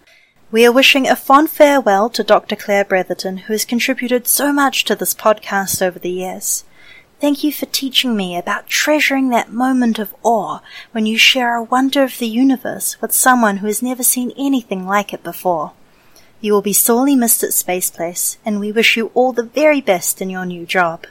We 0.52 0.64
are 0.64 0.72
wishing 0.72 1.08
a 1.08 1.16
fond 1.16 1.50
farewell 1.50 2.12
to 2.12 2.24
Dr. 2.24 2.56
Claire 2.56 2.86
Bretherton, 2.86 3.38
who 3.40 3.54
has 3.54 3.66
contributed 3.66 4.28
so 4.28 4.54
much 4.54 4.86
to 4.86 4.94
this 4.96 5.16
podcast 5.16 5.82
over 5.82 5.98
the 5.98 6.12
years. 6.12 6.64
Thank 7.20 7.44
you 7.44 7.52
for 7.52 7.66
teaching 7.66 8.16
me 8.16 8.38
about 8.38 8.68
treasuring 8.68 9.30
that 9.30 9.52
moment 9.52 9.98
of 9.98 10.14
awe 10.22 10.60
when 10.92 11.08
you 11.08 11.18
share 11.18 11.56
a 11.56 11.64
wonder 11.64 12.04
of 12.04 12.20
the 12.20 12.28
universe 12.28 13.02
with 13.02 13.14
someone 13.14 13.58
who 13.58 13.66
has 13.66 13.82
never 13.82 14.04
seen 14.04 14.32
anything 14.38 14.86
like 14.86 15.12
it 15.12 15.24
before. 15.24 15.72
You 16.46 16.54
will 16.54 16.62
be 16.62 16.74
sorely 16.74 17.16
missed 17.16 17.42
at 17.42 17.54
Space 17.54 17.90
Place, 17.90 18.38
and 18.46 18.60
we 18.60 18.72
wish 18.72 18.96
you 18.96 19.10
all 19.16 19.34
the 19.34 19.42
very 19.42 19.82
best 19.82 20.22
in 20.22 20.30
your 20.30 20.46
new 20.46 20.68
job. 20.68 21.08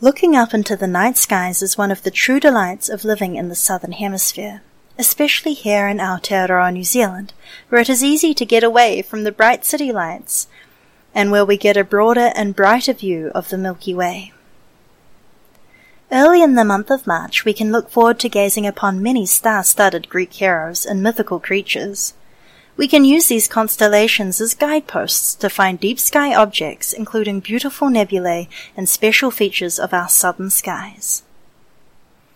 Looking 0.00 0.34
up 0.34 0.52
into 0.52 0.74
the 0.74 0.88
night 0.88 1.16
skies 1.16 1.62
is 1.62 1.78
one 1.78 1.92
of 1.92 2.02
the 2.02 2.10
true 2.10 2.40
delights 2.40 2.88
of 2.88 3.04
living 3.04 3.36
in 3.36 3.48
the 3.48 3.54
Southern 3.54 3.92
Hemisphere, 3.92 4.62
especially 4.98 5.54
here 5.54 5.86
in 5.86 5.98
Aotearoa, 5.98 6.72
New 6.72 6.82
Zealand, 6.82 7.32
where 7.68 7.80
it 7.80 7.88
is 7.88 8.02
easy 8.02 8.34
to 8.34 8.44
get 8.44 8.64
away 8.64 9.02
from 9.02 9.22
the 9.22 9.30
bright 9.30 9.64
city 9.64 9.92
lights, 9.92 10.48
and 11.14 11.30
where 11.30 11.44
we 11.44 11.56
get 11.56 11.76
a 11.76 11.84
broader 11.84 12.32
and 12.34 12.56
brighter 12.56 12.92
view 12.92 13.30
of 13.36 13.50
the 13.50 13.56
Milky 13.56 13.94
Way. 13.94 14.32
Early 16.10 16.42
in 16.42 16.56
the 16.56 16.64
month 16.64 16.90
of 16.90 17.06
March, 17.06 17.44
we 17.44 17.52
can 17.52 17.70
look 17.70 17.88
forward 17.88 18.18
to 18.18 18.28
gazing 18.28 18.66
upon 18.66 19.00
many 19.00 19.26
star-studded 19.26 20.08
Greek 20.08 20.32
heroes 20.32 20.84
and 20.84 21.04
mythical 21.04 21.38
creatures. 21.38 22.14
We 22.76 22.88
can 22.88 23.04
use 23.04 23.28
these 23.28 23.46
constellations 23.46 24.40
as 24.40 24.54
guideposts 24.54 25.36
to 25.36 25.48
find 25.48 25.78
deep 25.78 26.00
sky 26.00 26.34
objects, 26.34 26.92
including 26.92 27.38
beautiful 27.38 27.88
nebulae 27.88 28.48
and 28.76 28.88
special 28.88 29.30
features 29.30 29.78
of 29.78 29.94
our 29.94 30.08
southern 30.08 30.50
skies. 30.50 31.22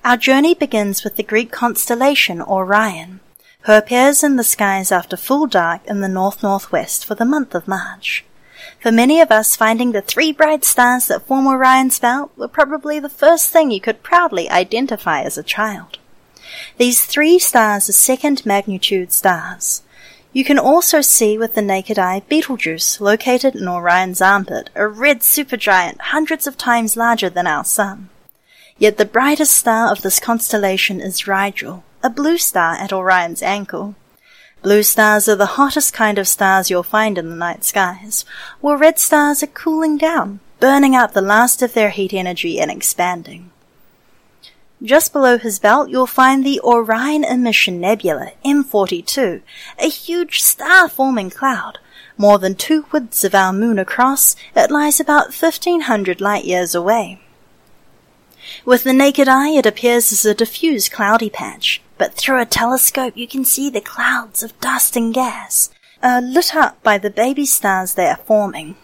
Our 0.05 0.17
journey 0.17 0.55
begins 0.55 1.03
with 1.03 1.17
the 1.17 1.25
Greek 1.25 1.51
constellation 1.51 2.41
Orion, 2.41 3.19
who 3.63 3.73
appears 3.73 4.23
in 4.23 4.37
the 4.37 4.45
skies 4.45 4.93
after 4.93 5.17
full 5.17 5.49
dark 5.49 5.85
in 5.87 6.01
the 6.01 6.09
north-northwest 6.09 7.05
for 7.05 7.17
the 7.17 7.25
month 7.25 7.55
of 7.55 7.67
March. 7.67 8.25
For 8.81 8.93
many 8.93 9.21
of 9.21 9.33
us, 9.33 9.57
finding 9.57 9.91
the 9.91 10.01
three 10.01 10.33
bright 10.33 10.65
stars 10.65 11.09
that 11.09 11.27
form 11.27 11.49
Orion's 11.49 11.99
belt 11.99 12.31
were 12.37 12.49
probably 12.49 13.01
the 13.01 13.09
first 13.09 13.51
thing 13.51 13.73
you 13.73 13.81
could 13.81 14.05
proudly 14.05 14.49
identify 14.49 15.23
as 15.23 15.37
a 15.37 15.43
child. 15.43 15.99
These 16.77 17.05
three 17.05 17.41
stars 17.41 17.89
are 17.89 17.93
second 17.93 18.47
magnitude 18.47 19.13
stars. 19.13 19.83
You 20.33 20.45
can 20.45 20.59
also 20.59 21.01
see 21.01 21.39
with 21.39 21.55
the 21.55 21.63
naked 21.63 21.99
eye 21.99 22.23
Betelgeuse, 22.29 23.01
located 23.01 23.55
in 23.55 23.67
Orion's 23.67 24.21
armpit, 24.21 24.69
a 24.75 24.87
red 24.87 25.21
supergiant 25.21 26.01
hundreds 26.01 26.47
of 26.47 26.59
times 26.59 26.97
larger 26.97 27.31
than 27.31 27.47
our 27.47 27.65
Sun. 27.65 28.11
Yet 28.77 28.99
the 28.99 29.05
brightest 29.05 29.57
star 29.57 29.91
of 29.91 30.03
this 30.03 30.21
constellation 30.21 31.01
is 31.01 31.27
Rigel, 31.27 31.83
a 32.03 32.11
blue 32.11 32.39
star 32.39 32.75
at 32.75 32.93
Orion's 32.93 33.43
ankle. 33.43 33.95
Blue 34.63 34.83
stars 34.83 35.29
are 35.29 35.37
the 35.37 35.57
hottest 35.57 35.95
kind 35.95 36.19
of 36.19 36.29
stars 36.29 36.69
you'll 36.69 36.83
find 36.83 37.17
in 37.17 37.31
the 37.31 37.37
night 37.37 37.65
skies, 37.65 38.25
while 38.61 38.77
red 38.77 38.99
stars 38.99 39.43
are 39.43 39.49
cooling 39.49 39.97
down, 39.97 40.41
burning 40.61 40.95
out 40.95 41.15
the 41.15 41.23
last 41.23 41.63
of 41.63 41.73
their 41.73 41.91
heat 41.91 42.13
energy 42.13 42.61
and 42.61 42.71
expanding. 42.71 43.51
Just 44.83 45.13
below 45.13 45.39
his 45.39 45.59
belt, 45.59 45.91
you'll 45.91 46.07
find 46.07 46.45
the 46.45 46.61
Orion 46.61 47.25
Emission 47.25 47.81
Nebula, 47.81 48.31
M42, 48.45 49.43
a 49.79 49.89
huge 49.89 50.41
star-forming 50.41 51.31
cloud. 51.31 51.79
More 52.17 52.39
than 52.39 52.55
two 52.55 52.87
widths 52.93 53.25
of 53.25 53.35
our 53.35 53.53
moon 53.53 53.79
across, 53.81 54.37
it 54.55 54.71
lies 54.71 55.01
about 55.01 55.35
1500 55.35 56.21
light 56.21 56.45
years 56.45 56.77
away. 56.77 57.21
With 58.65 58.85
the 58.85 58.93
naked 58.93 59.29
eye, 59.29 59.51
it 59.51 59.67
appears 59.67 60.13
as 60.13 60.25
a 60.25 60.35
diffuse 60.35 60.89
cloudy 60.89 61.29
patch, 61.29 61.83
but 61.97 62.15
through 62.15 62.41
a 62.41 62.47
telescope 62.47 63.17
you 63.17 63.27
can 63.27 63.45
see 63.45 63.69
the 63.69 63.81
clouds 63.81 64.45
of 64.45 64.59
dust 64.61 64.97
and 64.97 65.13
gas, 65.13 65.71
uh, 66.03 66.21
lit 66.25 66.55
up 66.55 66.81
by 66.85 66.99
the 66.99 67.11
baby 67.11 67.47
stars 67.47 67.95
they 67.95 68.07
are 68.07 68.21
forming. 68.25 68.77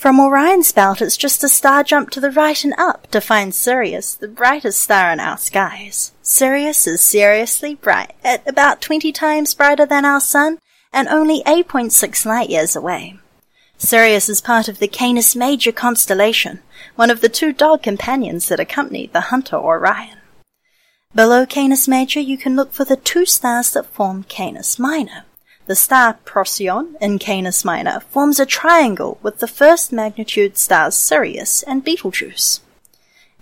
From 0.00 0.18
Orion's 0.18 0.72
belt, 0.72 1.02
it's 1.02 1.18
just 1.18 1.44
a 1.44 1.48
star 1.50 1.84
jump 1.84 2.08
to 2.12 2.20
the 2.20 2.30
right 2.30 2.64
and 2.64 2.72
up 2.78 3.10
to 3.10 3.20
find 3.20 3.54
Sirius, 3.54 4.14
the 4.14 4.28
brightest 4.28 4.80
star 4.80 5.12
in 5.12 5.20
our 5.20 5.36
skies. 5.36 6.12
Sirius 6.22 6.86
is 6.86 7.02
seriously 7.02 7.74
bright, 7.74 8.14
at 8.24 8.42
about 8.48 8.80
20 8.80 9.12
times 9.12 9.52
brighter 9.52 9.84
than 9.84 10.06
our 10.06 10.18
Sun, 10.18 10.58
and 10.90 11.06
only 11.08 11.42
8.6 11.42 12.24
light 12.24 12.48
years 12.48 12.74
away. 12.74 13.18
Sirius 13.76 14.30
is 14.30 14.40
part 14.40 14.68
of 14.68 14.78
the 14.78 14.88
Canis 14.88 15.36
Major 15.36 15.70
constellation, 15.70 16.60
one 16.96 17.10
of 17.10 17.20
the 17.20 17.28
two 17.28 17.52
dog 17.52 17.82
companions 17.82 18.48
that 18.48 18.58
accompany 18.58 19.08
the 19.08 19.28
hunter 19.28 19.56
Orion. 19.56 20.16
Below 21.14 21.44
Canis 21.44 21.86
Major, 21.86 22.20
you 22.20 22.38
can 22.38 22.56
look 22.56 22.72
for 22.72 22.86
the 22.86 22.96
two 22.96 23.26
stars 23.26 23.74
that 23.74 23.84
form 23.84 24.22
Canis 24.22 24.78
Minor. 24.78 25.26
The 25.70 25.76
star 25.76 26.14
Procyon 26.24 26.96
in 27.00 27.20
Canis 27.20 27.64
Minor 27.64 28.00
forms 28.00 28.40
a 28.40 28.44
triangle 28.44 29.20
with 29.22 29.38
the 29.38 29.46
first 29.46 29.92
magnitude 29.92 30.56
stars 30.58 30.96
Sirius 30.96 31.62
and 31.62 31.84
Betelgeuse. 31.84 32.60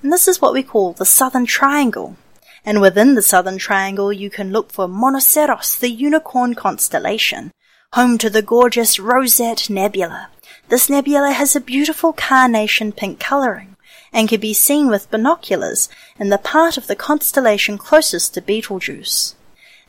And 0.02 0.12
this 0.12 0.28
is 0.28 0.38
what 0.38 0.52
we 0.52 0.62
call 0.62 0.92
the 0.92 1.06
Southern 1.06 1.46
Triangle. 1.46 2.18
And 2.66 2.82
within 2.82 3.14
the 3.14 3.22
Southern 3.22 3.56
Triangle, 3.56 4.12
you 4.12 4.28
can 4.28 4.52
look 4.52 4.70
for 4.70 4.86
Monoceros, 4.86 5.80
the 5.80 5.88
unicorn 5.88 6.54
constellation, 6.54 7.50
home 7.94 8.18
to 8.18 8.28
the 8.28 8.42
gorgeous 8.42 8.98
Rosette 8.98 9.70
Nebula. 9.70 10.28
This 10.68 10.90
nebula 10.90 11.32
has 11.32 11.56
a 11.56 11.62
beautiful 11.62 12.12
carnation 12.12 12.92
pink 12.92 13.18
coloring 13.18 13.74
and 14.12 14.28
can 14.28 14.40
be 14.40 14.52
seen 14.52 14.88
with 14.88 15.10
binoculars 15.10 15.88
in 16.18 16.28
the 16.28 16.36
part 16.36 16.76
of 16.76 16.88
the 16.88 16.94
constellation 16.94 17.78
closest 17.78 18.34
to 18.34 18.42
Betelgeuse. 18.42 19.34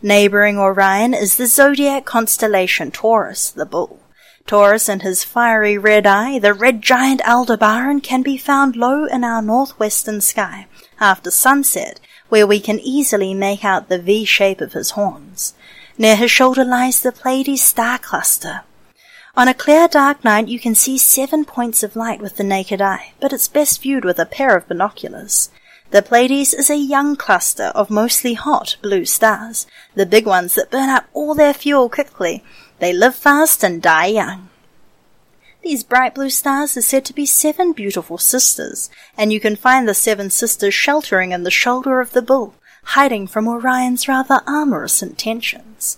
Neighboring 0.01 0.57
Orion 0.57 1.13
is 1.13 1.35
the 1.35 1.45
zodiac 1.45 2.05
constellation 2.05 2.89
Taurus, 2.89 3.49
the 3.49 3.65
bull. 3.65 3.99
Taurus 4.47 4.87
and 4.87 5.01
his 5.01 5.25
fiery 5.25 5.77
red 5.77 6.07
eye, 6.07 6.39
the 6.39 6.53
red 6.53 6.81
giant 6.81 7.21
Aldebaran, 7.27 7.99
can 7.99 8.21
be 8.21 8.37
found 8.37 8.77
low 8.77 9.03
in 9.03 9.25
our 9.25 9.41
northwestern 9.41 10.21
sky 10.21 10.67
after 11.01 11.29
sunset, 11.29 11.99
where 12.29 12.47
we 12.47 12.61
can 12.61 12.79
easily 12.79 13.33
make 13.33 13.65
out 13.65 13.89
the 13.89 13.99
V 13.99 14.23
shape 14.23 14.61
of 14.61 14.71
his 14.71 14.91
horns. 14.91 15.53
Near 15.97 16.15
his 16.15 16.31
shoulder 16.31 16.63
lies 16.63 17.01
the 17.01 17.11
Pleiades 17.11 17.61
star 17.61 17.97
cluster. 17.97 18.61
On 19.35 19.49
a 19.49 19.53
clear 19.53 19.89
dark 19.89 20.23
night 20.23 20.47
you 20.47 20.61
can 20.61 20.75
see 20.75 20.97
seven 20.97 21.43
points 21.43 21.83
of 21.83 21.97
light 21.97 22.21
with 22.21 22.37
the 22.37 22.43
naked 22.45 22.81
eye, 22.81 23.11
but 23.19 23.33
it's 23.33 23.49
best 23.49 23.81
viewed 23.81 24.05
with 24.05 24.17
a 24.17 24.25
pair 24.25 24.55
of 24.55 24.69
binoculars. 24.69 25.49
The 25.91 26.03
Pleiades 26.03 26.53
is 26.53 26.69
a 26.69 26.77
young 26.77 27.15
cluster 27.15 27.71
of 27.73 27.89
mostly 27.89 28.35
hot 28.35 28.77
blue 28.79 29.05
stars, 29.05 29.65
the 29.95 30.05
big 30.05 30.27
ones 30.27 30.53
that 30.53 30.69
burn 30.69 30.87
up 30.87 31.05
all 31.13 31.33
their 31.33 31.53
fuel 31.53 31.89
quickly. 31.89 32.43
They 32.77 32.93
live 32.93 33.15
fast 33.15 33.63
and 33.63 33.81
die 33.81 34.05
young. 34.05 34.49
These 35.63 35.83
bright 35.83 36.13
blue 36.13 36.29
stars 36.29 36.77
are 36.77 36.83
said 36.83 37.05
to 37.05 37.13
be 37.13 37.25
seven 37.25 37.73
beautiful 37.73 38.19
sisters, 38.19 38.91
and 39.17 39.33
you 39.33 39.39
can 39.39 39.55
find 39.55 39.87
the 39.87 39.95
seven 39.95 40.29
sisters 40.29 40.75
sheltering 40.75 41.31
in 41.31 41.41
the 41.41 41.49
shoulder 41.49 41.99
of 41.99 42.11
the 42.11 42.21
bull, 42.21 42.53
hiding 42.83 43.25
from 43.25 43.47
Orion's 43.47 44.07
rather 44.07 44.41
amorous 44.45 45.01
intentions. 45.01 45.97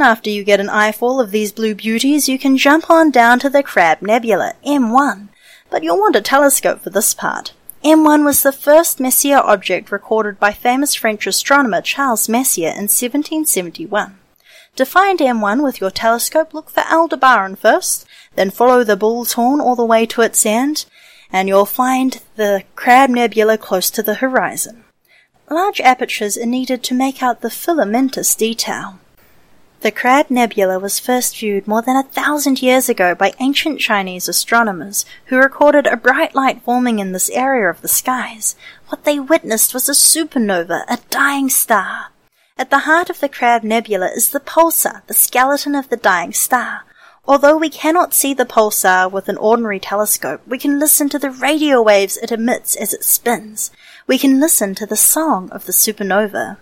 After 0.00 0.30
you 0.30 0.44
get 0.44 0.60
an 0.60 0.70
eyeful 0.70 1.20
of 1.20 1.32
these 1.32 1.50
blue 1.50 1.74
beauties, 1.74 2.28
you 2.28 2.38
can 2.38 2.56
jump 2.56 2.88
on 2.88 3.10
down 3.10 3.40
to 3.40 3.50
the 3.50 3.64
Crab 3.64 4.00
Nebula, 4.00 4.54
M1, 4.64 5.26
but 5.70 5.82
you'll 5.82 5.98
want 5.98 6.14
a 6.14 6.20
telescope 6.20 6.82
for 6.82 6.90
this 6.90 7.14
part. 7.14 7.52
M1 7.86 8.24
was 8.24 8.42
the 8.42 8.50
first 8.50 8.98
Messier 8.98 9.38
object 9.38 9.92
recorded 9.92 10.40
by 10.40 10.50
famous 10.50 10.96
French 10.96 11.24
astronomer 11.24 11.80
Charles 11.80 12.28
Messier 12.28 12.70
in 12.70 12.88
1771. 12.90 14.18
To 14.74 14.84
find 14.84 15.20
M1 15.20 15.62
with 15.62 15.80
your 15.80 15.92
telescope, 15.92 16.52
look 16.52 16.68
for 16.68 16.82
Aldebaran 16.90 17.54
first, 17.54 18.04
Then 18.34 18.50
follow 18.50 18.82
the 18.82 18.96
bull's 18.96 19.34
horn 19.34 19.60
all 19.60 19.76
the 19.76 19.84
way 19.84 20.04
to 20.06 20.22
its 20.22 20.44
end, 20.44 20.86
and 21.30 21.46
you'll 21.46 21.64
find 21.64 22.20
the 22.34 22.64
Crab 22.74 23.08
Nebula 23.08 23.56
close 23.56 23.88
to 23.90 24.02
the 24.02 24.14
horizon. 24.14 24.82
Large 25.48 25.80
apertures 25.80 26.36
are 26.36 26.44
needed 26.44 26.82
to 26.82 26.92
make 26.92 27.22
out 27.22 27.40
the 27.40 27.50
filamentous 27.50 28.34
detail. 28.34 28.98
The 29.86 29.92
Crab 29.92 30.30
Nebula 30.30 30.80
was 30.80 30.98
first 30.98 31.38
viewed 31.38 31.68
more 31.68 31.80
than 31.80 31.94
a 31.94 32.02
thousand 32.02 32.60
years 32.60 32.88
ago 32.88 33.14
by 33.14 33.32
ancient 33.38 33.78
Chinese 33.78 34.28
astronomers 34.28 35.06
who 35.26 35.36
recorded 35.36 35.86
a 35.86 35.96
bright 35.96 36.34
light 36.34 36.60
forming 36.62 36.98
in 36.98 37.12
this 37.12 37.30
area 37.30 37.70
of 37.70 37.82
the 37.82 37.86
skies. 37.86 38.56
What 38.88 39.04
they 39.04 39.20
witnessed 39.20 39.72
was 39.72 39.88
a 39.88 39.92
supernova, 39.92 40.82
a 40.88 40.98
dying 41.08 41.48
star. 41.48 42.06
At 42.58 42.70
the 42.70 42.80
heart 42.80 43.10
of 43.10 43.20
the 43.20 43.28
Crab 43.28 43.62
Nebula 43.62 44.08
is 44.08 44.30
the 44.30 44.40
pulsar, 44.40 45.06
the 45.06 45.14
skeleton 45.14 45.76
of 45.76 45.88
the 45.88 45.96
dying 45.96 46.32
star. 46.32 46.84
Although 47.24 47.56
we 47.56 47.70
cannot 47.70 48.12
see 48.12 48.34
the 48.34 48.44
pulsar 48.44 49.08
with 49.08 49.28
an 49.28 49.36
ordinary 49.36 49.78
telescope, 49.78 50.40
we 50.48 50.58
can 50.58 50.80
listen 50.80 51.08
to 51.10 51.18
the 51.20 51.30
radio 51.30 51.80
waves 51.80 52.16
it 52.16 52.32
emits 52.32 52.74
as 52.74 52.92
it 52.92 53.04
spins. 53.04 53.70
We 54.08 54.18
can 54.18 54.40
listen 54.40 54.74
to 54.74 54.86
the 54.86 54.96
song 54.96 55.48
of 55.50 55.66
the 55.66 55.72
supernova. 55.72 56.56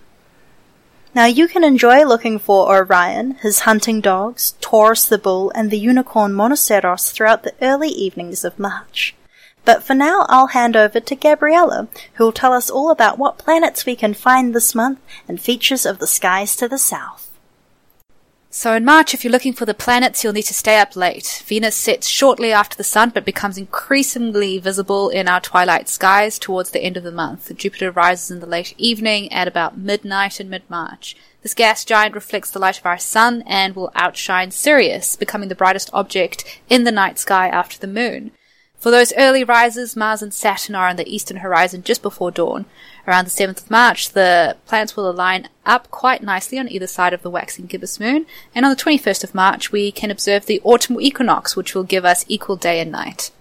Now 1.15 1.27
you 1.27 1.47
can 1.47 1.63
enjoy 1.63 2.03
looking 2.03 2.39
for 2.39 2.67
Orion, 2.67 3.35
his 3.35 3.61
hunting 3.61 4.01
dogs, 4.01 4.55
Taurus 4.59 5.05
the 5.05 5.17
bull, 5.17 5.49
and 5.55 5.71
the 5.71 5.79
unicorn 5.79 6.33
Monoceros 6.33 7.13
throughout 7.13 7.43
the 7.43 7.53
early 7.61 7.87
evenings 7.87 8.43
of 8.43 8.59
March. 8.59 9.15
But 9.63 9.81
for 9.81 9.93
now, 9.93 10.25
I'll 10.27 10.47
hand 10.47 10.75
over 10.75 10.99
to 10.99 11.15
Gabriella, 11.15 11.87
who 12.15 12.25
will 12.25 12.33
tell 12.33 12.51
us 12.51 12.69
all 12.69 12.91
about 12.91 13.17
what 13.17 13.37
planets 13.37 13.85
we 13.85 13.95
can 13.95 14.13
find 14.13 14.53
this 14.53 14.75
month 14.75 14.99
and 15.25 15.39
features 15.39 15.85
of 15.85 15.99
the 15.99 16.05
skies 16.05 16.53
to 16.57 16.67
the 16.67 16.77
south. 16.77 17.31
So 18.57 18.73
in 18.73 18.85
March, 18.85 19.13
if 19.13 19.25
you're 19.25 19.33
looking 19.33 19.51
for 19.51 19.65
the 19.65 19.73
planets, 19.73 20.23
you'll 20.23 20.31
need 20.31 20.43
to 20.43 20.53
stay 20.53 20.79
up 20.79 20.95
late. 20.95 21.43
Venus 21.45 21.75
sets 21.75 22.07
shortly 22.07 22.53
after 22.53 22.77
the 22.77 22.85
sun, 22.85 23.09
but 23.09 23.25
becomes 23.25 23.57
increasingly 23.57 24.59
visible 24.59 25.09
in 25.09 25.27
our 25.27 25.41
twilight 25.41 25.89
skies 25.89 26.39
towards 26.39 26.69
the 26.71 26.79
end 26.79 26.95
of 26.95 27.03
the 27.03 27.11
month. 27.11 27.53
Jupiter 27.57 27.91
rises 27.91 28.31
in 28.31 28.39
the 28.39 28.45
late 28.45 28.73
evening 28.77 29.29
at 29.29 29.49
about 29.49 29.77
midnight 29.77 30.39
in 30.39 30.49
mid-March. 30.49 31.17
This 31.41 31.53
gas 31.53 31.83
giant 31.83 32.15
reflects 32.15 32.49
the 32.49 32.59
light 32.59 32.79
of 32.79 32.85
our 32.85 32.97
sun 32.97 33.43
and 33.45 33.75
will 33.75 33.91
outshine 33.93 34.51
Sirius, 34.51 35.17
becoming 35.17 35.49
the 35.49 35.53
brightest 35.53 35.89
object 35.91 36.61
in 36.69 36.85
the 36.85 36.93
night 36.93 37.19
sky 37.19 37.49
after 37.49 37.77
the 37.77 37.87
moon. 37.87 38.31
For 38.77 38.91
those 38.91 39.13
early 39.17 39.43
risers, 39.43 39.95
Mars 39.95 40.21
and 40.21 40.33
Saturn 40.33 40.75
are 40.75 40.87
on 40.87 40.95
the 40.95 41.07
eastern 41.11 41.37
horizon 41.37 41.81
just 41.83 42.01
before 42.01 42.29
dawn. 42.29 42.65
Around 43.07 43.25
the 43.25 43.31
7th 43.31 43.63
of 43.63 43.71
March, 43.71 44.11
the 44.11 44.57
planets 44.67 44.95
will 44.95 45.09
align 45.09 45.49
up 45.65 45.89
quite 45.89 46.21
nicely 46.21 46.59
on 46.59 46.71
either 46.71 46.87
side 46.87 47.13
of 47.13 47.23
the 47.23 47.29
waxing 47.31 47.65
gibbous 47.65 47.99
moon, 47.99 48.25
and 48.53 48.65
on 48.65 48.69
the 48.69 48.81
21st 48.81 49.23
of 49.23 49.33
March, 49.35 49.71
we 49.71 49.91
can 49.91 50.11
observe 50.11 50.45
the 50.45 50.61
autumn 50.63 51.01
equinox, 51.01 51.55
which 51.55 51.73
will 51.73 51.83
give 51.83 52.05
us 52.05 52.25
equal 52.27 52.55
day 52.55 52.79
and 52.79 52.91
night. 52.91 53.31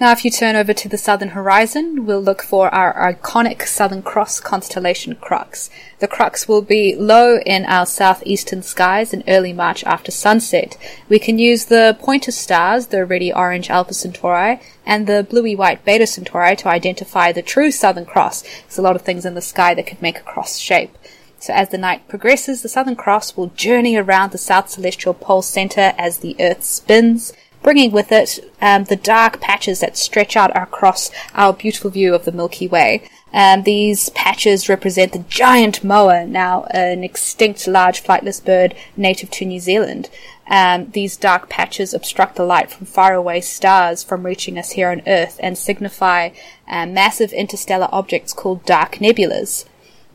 Now, 0.00 0.10
if 0.10 0.24
you 0.24 0.30
turn 0.32 0.56
over 0.56 0.74
to 0.74 0.88
the 0.88 0.98
southern 0.98 1.30
horizon, 1.30 2.04
we'll 2.04 2.20
look 2.20 2.42
for 2.42 2.68
our 2.74 3.14
iconic 3.14 3.62
Southern 3.62 4.02
Cross 4.02 4.40
constellation 4.40 5.14
Crux. 5.14 5.70
The 6.00 6.08
Crux 6.08 6.48
will 6.48 6.62
be 6.62 6.96
low 6.96 7.38
in 7.38 7.64
our 7.66 7.86
southeastern 7.86 8.64
skies 8.64 9.12
in 9.12 9.22
early 9.28 9.52
March 9.52 9.84
after 9.84 10.10
sunset. 10.10 10.76
We 11.08 11.20
can 11.20 11.38
use 11.38 11.66
the 11.66 11.96
pointer 12.00 12.32
stars, 12.32 12.88
the 12.88 13.06
reddy 13.06 13.32
orange 13.32 13.70
Alpha 13.70 13.94
Centauri, 13.94 14.58
and 14.84 15.06
the 15.06 15.22
bluey 15.22 15.54
white 15.54 15.84
Beta 15.84 16.08
Centauri 16.08 16.56
to 16.56 16.68
identify 16.68 17.30
the 17.30 17.40
true 17.40 17.70
Southern 17.70 18.04
Cross. 18.04 18.42
There's 18.42 18.78
a 18.78 18.82
lot 18.82 18.96
of 18.96 19.02
things 19.02 19.24
in 19.24 19.34
the 19.34 19.40
sky 19.40 19.74
that 19.74 19.86
could 19.86 20.02
make 20.02 20.18
a 20.18 20.22
cross 20.22 20.58
shape. 20.58 20.98
So 21.38 21.52
as 21.52 21.68
the 21.68 21.78
night 21.78 22.08
progresses, 22.08 22.62
the 22.62 22.68
Southern 22.68 22.96
Cross 22.96 23.36
will 23.36 23.48
journey 23.48 23.96
around 23.96 24.32
the 24.32 24.38
South 24.38 24.70
Celestial 24.70 25.14
Pole 25.14 25.42
Center 25.42 25.94
as 25.98 26.18
the 26.18 26.34
Earth 26.40 26.64
spins 26.64 27.32
bringing 27.64 27.90
with 27.90 28.12
it 28.12 28.38
um, 28.60 28.84
the 28.84 28.94
dark 28.94 29.40
patches 29.40 29.80
that 29.80 29.96
stretch 29.96 30.36
out 30.36 30.56
across 30.56 31.10
our 31.34 31.52
beautiful 31.52 31.90
view 31.90 32.14
of 32.14 32.24
the 32.24 32.30
Milky 32.30 32.68
Way. 32.68 33.08
Um, 33.32 33.64
these 33.64 34.10
patches 34.10 34.68
represent 34.68 35.12
the 35.12 35.24
giant 35.28 35.82
moa, 35.82 36.24
now 36.24 36.64
an 36.70 37.02
extinct 37.02 37.66
large 37.66 38.04
flightless 38.04 38.44
bird 38.44 38.76
native 38.96 39.30
to 39.32 39.44
New 39.44 39.58
Zealand. 39.58 40.08
Um, 40.46 40.90
these 40.90 41.16
dark 41.16 41.48
patches 41.48 41.94
obstruct 41.94 42.36
the 42.36 42.44
light 42.44 42.70
from 42.70 42.86
faraway 42.86 43.40
stars 43.40 44.04
from 44.04 44.24
reaching 44.24 44.58
us 44.58 44.72
here 44.72 44.90
on 44.90 45.02
Earth 45.06 45.40
and 45.42 45.58
signify 45.58 46.30
uh, 46.68 46.86
massive 46.86 47.32
interstellar 47.32 47.88
objects 47.90 48.32
called 48.32 48.64
dark 48.64 48.96
nebulas. 48.96 49.64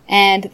And 0.07 0.51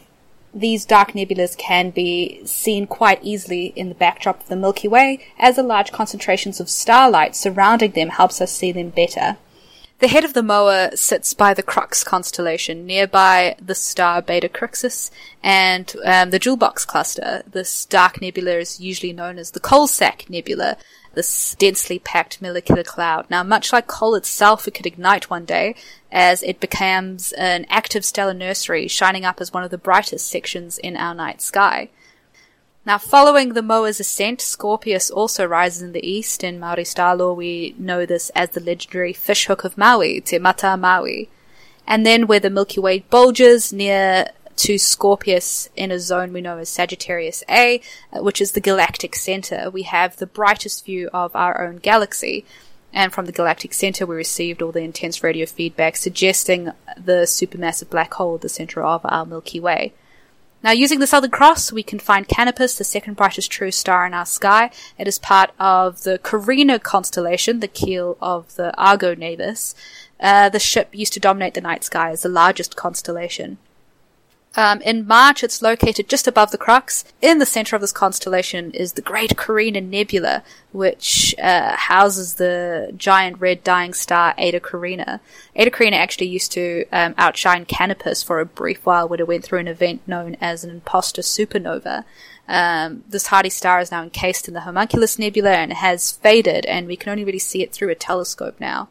these 0.56 0.86
dark 0.86 1.12
nebulas 1.12 1.56
can 1.56 1.90
be 1.90 2.40
seen 2.46 2.86
quite 2.86 3.22
easily 3.22 3.66
in 3.76 3.90
the 3.90 3.94
backdrop 3.94 4.40
of 4.40 4.48
the 4.48 4.56
Milky 4.56 4.88
Way, 4.88 5.20
as 5.38 5.56
the 5.56 5.62
large 5.62 5.92
concentrations 5.92 6.60
of 6.60 6.70
starlight 6.70 7.36
surrounding 7.36 7.90
them 7.90 8.08
helps 8.08 8.40
us 8.40 8.52
see 8.52 8.72
them 8.72 8.88
better. 8.88 9.36
The 9.98 10.08
head 10.08 10.24
of 10.24 10.34
the 10.34 10.42
Moa 10.42 10.96
sits 10.96 11.32
by 11.32 11.54
the 11.54 11.62
Crux 11.62 12.04
constellation, 12.04 12.86
nearby 12.86 13.56
the 13.60 13.74
star 13.74 14.20
Beta 14.20 14.48
Crucis 14.48 15.10
and 15.42 15.94
um, 16.04 16.30
the 16.30 16.38
Jewel 16.38 16.56
Box 16.56 16.84
cluster. 16.84 17.42
This 17.50 17.86
dark 17.86 18.20
nebula 18.20 18.58
is 18.58 18.80
usually 18.80 19.14
known 19.14 19.38
as 19.38 19.52
the 19.52 19.60
Coal 19.60 19.86
Sack 19.86 20.28
Nebula, 20.28 20.76
this 21.16 21.56
densely 21.56 21.98
packed 21.98 22.40
molecular 22.40 22.84
cloud. 22.84 23.26
Now, 23.28 23.42
much 23.42 23.72
like 23.72 23.88
coal 23.88 24.14
itself, 24.14 24.68
it 24.68 24.74
could 24.74 24.86
ignite 24.86 25.28
one 25.28 25.44
day 25.46 25.74
as 26.12 26.42
it 26.42 26.60
becomes 26.60 27.32
an 27.32 27.66
active 27.68 28.04
stellar 28.04 28.34
nursery, 28.34 28.86
shining 28.86 29.24
up 29.24 29.40
as 29.40 29.52
one 29.52 29.64
of 29.64 29.70
the 29.70 29.78
brightest 29.78 30.28
sections 30.28 30.78
in 30.78 30.96
our 30.96 31.14
night 31.14 31.42
sky. 31.42 31.88
Now, 32.84 32.98
following 32.98 33.54
the 33.54 33.62
Moa's 33.62 33.98
ascent, 33.98 34.40
Scorpius 34.40 35.10
also 35.10 35.44
rises 35.44 35.82
in 35.82 35.92
the 35.92 36.06
east. 36.06 36.44
In 36.44 36.60
Maori 36.60 36.84
star 36.84 37.16
lore, 37.16 37.34
we 37.34 37.74
know 37.78 38.06
this 38.06 38.30
as 38.36 38.50
the 38.50 38.60
legendary 38.60 39.12
fishhook 39.12 39.64
of 39.64 39.76
Maui, 39.76 40.20
Te 40.20 40.38
Matau 40.38 40.74
a 40.74 40.76
Maui. 40.76 41.28
And 41.86 42.04
then 42.04 42.26
where 42.26 42.40
the 42.40 42.50
Milky 42.50 42.78
Way 42.78 43.00
bulges 43.00 43.72
near 43.72 44.28
to 44.56 44.78
Scorpius 44.78 45.68
in 45.76 45.90
a 45.90 46.00
zone 46.00 46.32
we 46.32 46.40
know 46.40 46.58
as 46.58 46.68
Sagittarius 46.68 47.44
A, 47.48 47.80
uh, 48.12 48.22
which 48.22 48.40
is 48.40 48.52
the 48.52 48.60
galactic 48.60 49.14
center, 49.14 49.70
we 49.70 49.82
have 49.82 50.16
the 50.16 50.26
brightest 50.26 50.84
view 50.84 51.08
of 51.12 51.34
our 51.36 51.62
own 51.62 51.76
galaxy. 51.76 52.44
And 52.92 53.12
from 53.12 53.26
the 53.26 53.32
galactic 53.32 53.74
center, 53.74 54.06
we 54.06 54.16
received 54.16 54.62
all 54.62 54.72
the 54.72 54.80
intense 54.80 55.22
radio 55.22 55.44
feedback 55.44 55.96
suggesting 55.96 56.72
the 56.96 57.26
supermassive 57.26 57.90
black 57.90 58.14
hole 58.14 58.36
at 58.36 58.40
the 58.40 58.48
center 58.48 58.82
of 58.82 59.02
our 59.04 59.26
Milky 59.26 59.60
Way. 59.60 59.92
Now, 60.62 60.72
using 60.72 60.98
the 60.98 61.06
Southern 61.06 61.30
Cross, 61.30 61.70
we 61.72 61.82
can 61.82 61.98
find 61.98 62.26
Canopus, 62.26 62.78
the 62.78 62.84
second 62.84 63.14
brightest 63.14 63.50
true 63.50 63.70
star 63.70 64.06
in 64.06 64.14
our 64.14 64.24
sky. 64.24 64.70
It 64.98 65.06
is 65.06 65.18
part 65.18 65.50
of 65.60 66.02
the 66.02 66.18
Carina 66.18 66.78
constellation, 66.78 67.60
the 67.60 67.68
keel 67.68 68.16
of 68.20 68.56
the 68.56 68.74
Argo 68.76 69.14
Navis. 69.14 69.74
Uh, 70.18 70.48
the 70.48 70.58
ship 70.58 70.88
used 70.92 71.12
to 71.12 71.20
dominate 71.20 71.54
the 71.54 71.60
night 71.60 71.84
sky 71.84 72.10
as 72.10 72.22
the 72.22 72.30
largest 72.30 72.74
constellation. 72.74 73.58
Um, 74.58 74.80
in 74.80 75.06
March, 75.06 75.44
it's 75.44 75.60
located 75.60 76.08
just 76.08 76.26
above 76.26 76.50
the 76.50 76.58
Crux. 76.58 77.04
In 77.20 77.38
the 77.38 77.44
center 77.44 77.76
of 77.76 77.82
this 77.82 77.92
constellation 77.92 78.70
is 78.70 78.94
the 78.94 79.02
Great 79.02 79.36
Carina 79.36 79.82
Nebula, 79.82 80.42
which 80.72 81.34
uh, 81.38 81.76
houses 81.76 82.34
the 82.34 82.92
giant 82.96 83.38
red 83.38 83.62
dying 83.62 83.92
star 83.92 84.34
Eta 84.38 84.60
Carina. 84.60 85.20
Eta 85.54 85.70
Carina 85.70 85.96
actually 85.96 86.28
used 86.28 86.52
to 86.52 86.86
um, 86.90 87.14
outshine 87.18 87.66
Canopus 87.66 88.22
for 88.22 88.40
a 88.40 88.46
brief 88.46 88.84
while 88.86 89.06
when 89.06 89.20
it 89.20 89.28
went 89.28 89.44
through 89.44 89.58
an 89.58 89.68
event 89.68 90.00
known 90.06 90.36
as 90.40 90.64
an 90.64 90.70
imposter 90.70 91.20
supernova. 91.20 92.04
Um, 92.48 93.04
this 93.08 93.26
hardy 93.26 93.50
star 93.50 93.80
is 93.80 93.90
now 93.90 94.02
encased 94.02 94.48
in 94.48 94.54
the 94.54 94.60
Homunculus 94.60 95.18
Nebula 95.18 95.50
and 95.50 95.72
has 95.72 96.12
faded, 96.12 96.64
and 96.64 96.86
we 96.86 96.96
can 96.96 97.10
only 97.10 97.24
really 97.24 97.38
see 97.38 97.62
it 97.62 97.72
through 97.72 97.90
a 97.90 97.94
telescope 97.94 98.58
now. 98.58 98.88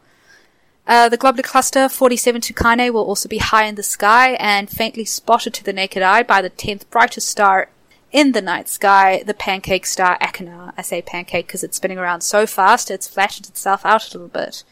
Uh, 0.86 1.08
the 1.08 1.16
globular 1.16 1.42
cluster 1.42 1.88
47 1.88 2.40
Tucanae 2.40 2.92
will 2.92 3.04
also 3.04 3.28
be 3.28 3.38
high 3.38 3.64
in 3.64 3.74
the 3.74 3.82
sky 3.82 4.34
and 4.34 4.70
faintly 4.70 5.04
spotted 5.04 5.52
to 5.54 5.64
the 5.64 5.72
naked 5.72 6.02
eye 6.02 6.22
by 6.22 6.40
the 6.40 6.50
10th 6.50 6.88
brightest 6.90 7.28
star 7.28 7.68
in 8.12 8.32
the 8.32 8.40
night 8.40 8.68
sky, 8.68 9.22
the 9.26 9.34
pancake 9.34 9.84
star 9.84 10.16
Achernar. 10.20 10.72
I 10.78 10.82
say 10.82 11.02
pancake 11.02 11.48
because 11.48 11.64
it's 11.64 11.76
spinning 11.76 11.98
around 11.98 12.20
so 12.20 12.46
fast 12.46 12.90
it's 12.90 13.08
flattened 13.08 13.48
itself 13.48 13.84
out 13.84 14.14
a 14.14 14.16
little 14.16 14.28
bit. 14.28 14.62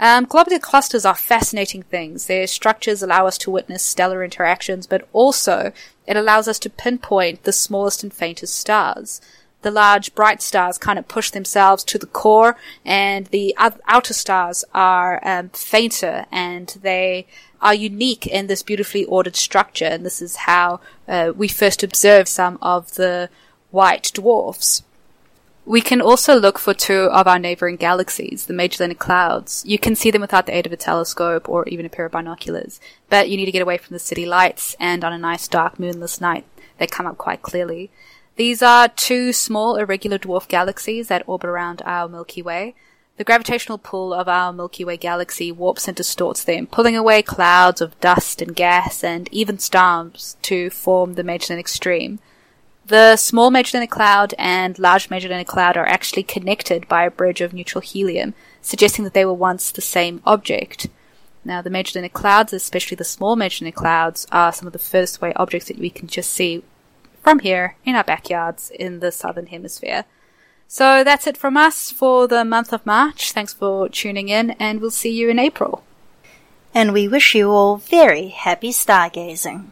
Um, 0.00 0.24
globular 0.24 0.58
clusters 0.58 1.06
are 1.06 1.14
fascinating 1.14 1.84
things. 1.84 2.26
Their 2.26 2.48
structures 2.48 3.02
allow 3.02 3.26
us 3.26 3.38
to 3.38 3.50
witness 3.50 3.82
stellar 3.82 4.24
interactions, 4.24 4.86
but 4.86 5.08
also 5.12 5.72
it 6.06 6.16
allows 6.16 6.48
us 6.48 6.58
to 6.58 6.70
pinpoint 6.70 7.44
the 7.44 7.52
smallest 7.52 8.02
and 8.02 8.12
faintest 8.12 8.56
stars 8.56 9.20
the 9.66 9.72
large 9.72 10.14
bright 10.14 10.40
stars 10.40 10.78
kind 10.78 10.96
of 10.96 11.08
push 11.08 11.32
themselves 11.32 11.82
to 11.82 11.98
the 11.98 12.06
core 12.06 12.56
and 12.84 13.26
the 13.26 13.52
outer 13.58 14.14
stars 14.14 14.64
are 14.72 15.18
um, 15.26 15.48
fainter 15.48 16.24
and 16.30 16.78
they 16.82 17.26
are 17.60 17.74
unique 17.74 18.28
in 18.28 18.46
this 18.46 18.62
beautifully 18.62 19.04
ordered 19.06 19.34
structure 19.34 19.86
and 19.86 20.06
this 20.06 20.22
is 20.22 20.36
how 20.36 20.78
uh, 21.08 21.32
we 21.34 21.48
first 21.48 21.82
observed 21.82 22.28
some 22.28 22.58
of 22.62 22.94
the 22.94 23.28
white 23.72 24.12
dwarfs. 24.14 24.84
We 25.64 25.80
can 25.80 26.00
also 26.00 26.38
look 26.38 26.60
for 26.60 26.72
two 26.72 27.10
of 27.10 27.26
our 27.26 27.40
neighboring 27.40 27.74
galaxies, 27.74 28.46
the 28.46 28.54
Magellanic 28.54 29.00
Clouds. 29.00 29.64
You 29.66 29.80
can 29.80 29.96
see 29.96 30.12
them 30.12 30.20
without 30.20 30.46
the 30.46 30.54
aid 30.56 30.66
of 30.66 30.72
a 30.72 30.76
telescope 30.76 31.48
or 31.48 31.68
even 31.68 31.84
a 31.84 31.88
pair 31.88 32.06
of 32.06 32.12
binoculars, 32.12 32.78
but 33.10 33.28
you 33.28 33.36
need 33.36 33.46
to 33.46 33.52
get 33.52 33.62
away 33.62 33.78
from 33.78 33.94
the 33.94 33.98
city 33.98 34.26
lights 34.26 34.76
and 34.78 35.02
on 35.02 35.12
a 35.12 35.18
nice 35.18 35.48
dark 35.48 35.80
moonless 35.80 36.20
night 36.20 36.44
they 36.78 36.86
come 36.86 37.06
up 37.06 37.18
quite 37.18 37.42
clearly. 37.42 37.90
These 38.36 38.60
are 38.60 38.88
two 38.88 39.32
small 39.32 39.76
irregular 39.76 40.18
dwarf 40.18 40.46
galaxies 40.46 41.08
that 41.08 41.26
orbit 41.26 41.48
around 41.48 41.80
our 41.86 42.06
Milky 42.06 42.42
Way. 42.42 42.74
The 43.16 43.24
gravitational 43.24 43.78
pull 43.78 44.12
of 44.12 44.28
our 44.28 44.52
Milky 44.52 44.84
Way 44.84 44.98
galaxy 44.98 45.50
warps 45.50 45.88
and 45.88 45.96
distorts 45.96 46.44
them, 46.44 46.66
pulling 46.66 46.94
away 46.94 47.22
clouds 47.22 47.80
of 47.80 47.98
dust 47.98 48.42
and 48.42 48.54
gas 48.54 49.02
and 49.02 49.26
even 49.32 49.58
stars 49.58 50.36
to 50.42 50.68
form 50.68 51.14
the 51.14 51.24
Magellanic 51.24 51.66
Stream. 51.66 52.18
The 52.84 53.16
small 53.16 53.50
Magellanic 53.50 53.90
Cloud 53.90 54.34
and 54.36 54.78
large 54.78 55.08
Magellanic 55.08 55.48
Cloud 55.48 55.78
are 55.78 55.88
actually 55.88 56.22
connected 56.22 56.86
by 56.88 57.06
a 57.06 57.10
bridge 57.10 57.40
of 57.40 57.54
neutral 57.54 57.80
helium, 57.80 58.34
suggesting 58.60 59.04
that 59.04 59.14
they 59.14 59.24
were 59.24 59.32
once 59.32 59.70
the 59.70 59.80
same 59.80 60.20
object. 60.26 60.88
Now, 61.42 61.62
the 61.62 61.70
Magellanic 61.70 62.12
Clouds, 62.12 62.52
especially 62.52 62.96
the 62.96 63.04
small 63.04 63.34
Magellanic 63.34 63.76
Clouds, 63.76 64.26
are 64.30 64.52
some 64.52 64.66
of 64.66 64.74
the 64.74 64.78
furthest 64.78 65.22
away 65.22 65.32
objects 65.36 65.68
that 65.68 65.78
we 65.78 65.88
can 65.88 66.06
just 66.06 66.30
see 66.30 66.62
from 67.26 67.40
here 67.40 67.74
in 67.84 67.96
our 67.96 68.04
backyards 68.04 68.70
in 68.70 69.00
the 69.00 69.10
southern 69.10 69.46
hemisphere. 69.46 70.04
So 70.68 71.02
that's 71.02 71.26
it 71.26 71.36
from 71.36 71.56
us 71.56 71.90
for 71.90 72.28
the 72.28 72.44
month 72.44 72.72
of 72.72 72.86
March. 72.86 73.32
Thanks 73.32 73.52
for 73.52 73.88
tuning 73.88 74.28
in, 74.28 74.52
and 74.60 74.80
we'll 74.80 74.92
see 74.92 75.10
you 75.10 75.28
in 75.28 75.40
April. 75.40 75.82
And 76.72 76.92
we 76.92 77.08
wish 77.08 77.34
you 77.34 77.50
all 77.50 77.78
very 77.78 78.28
happy 78.28 78.70
stargazing. 78.70 79.70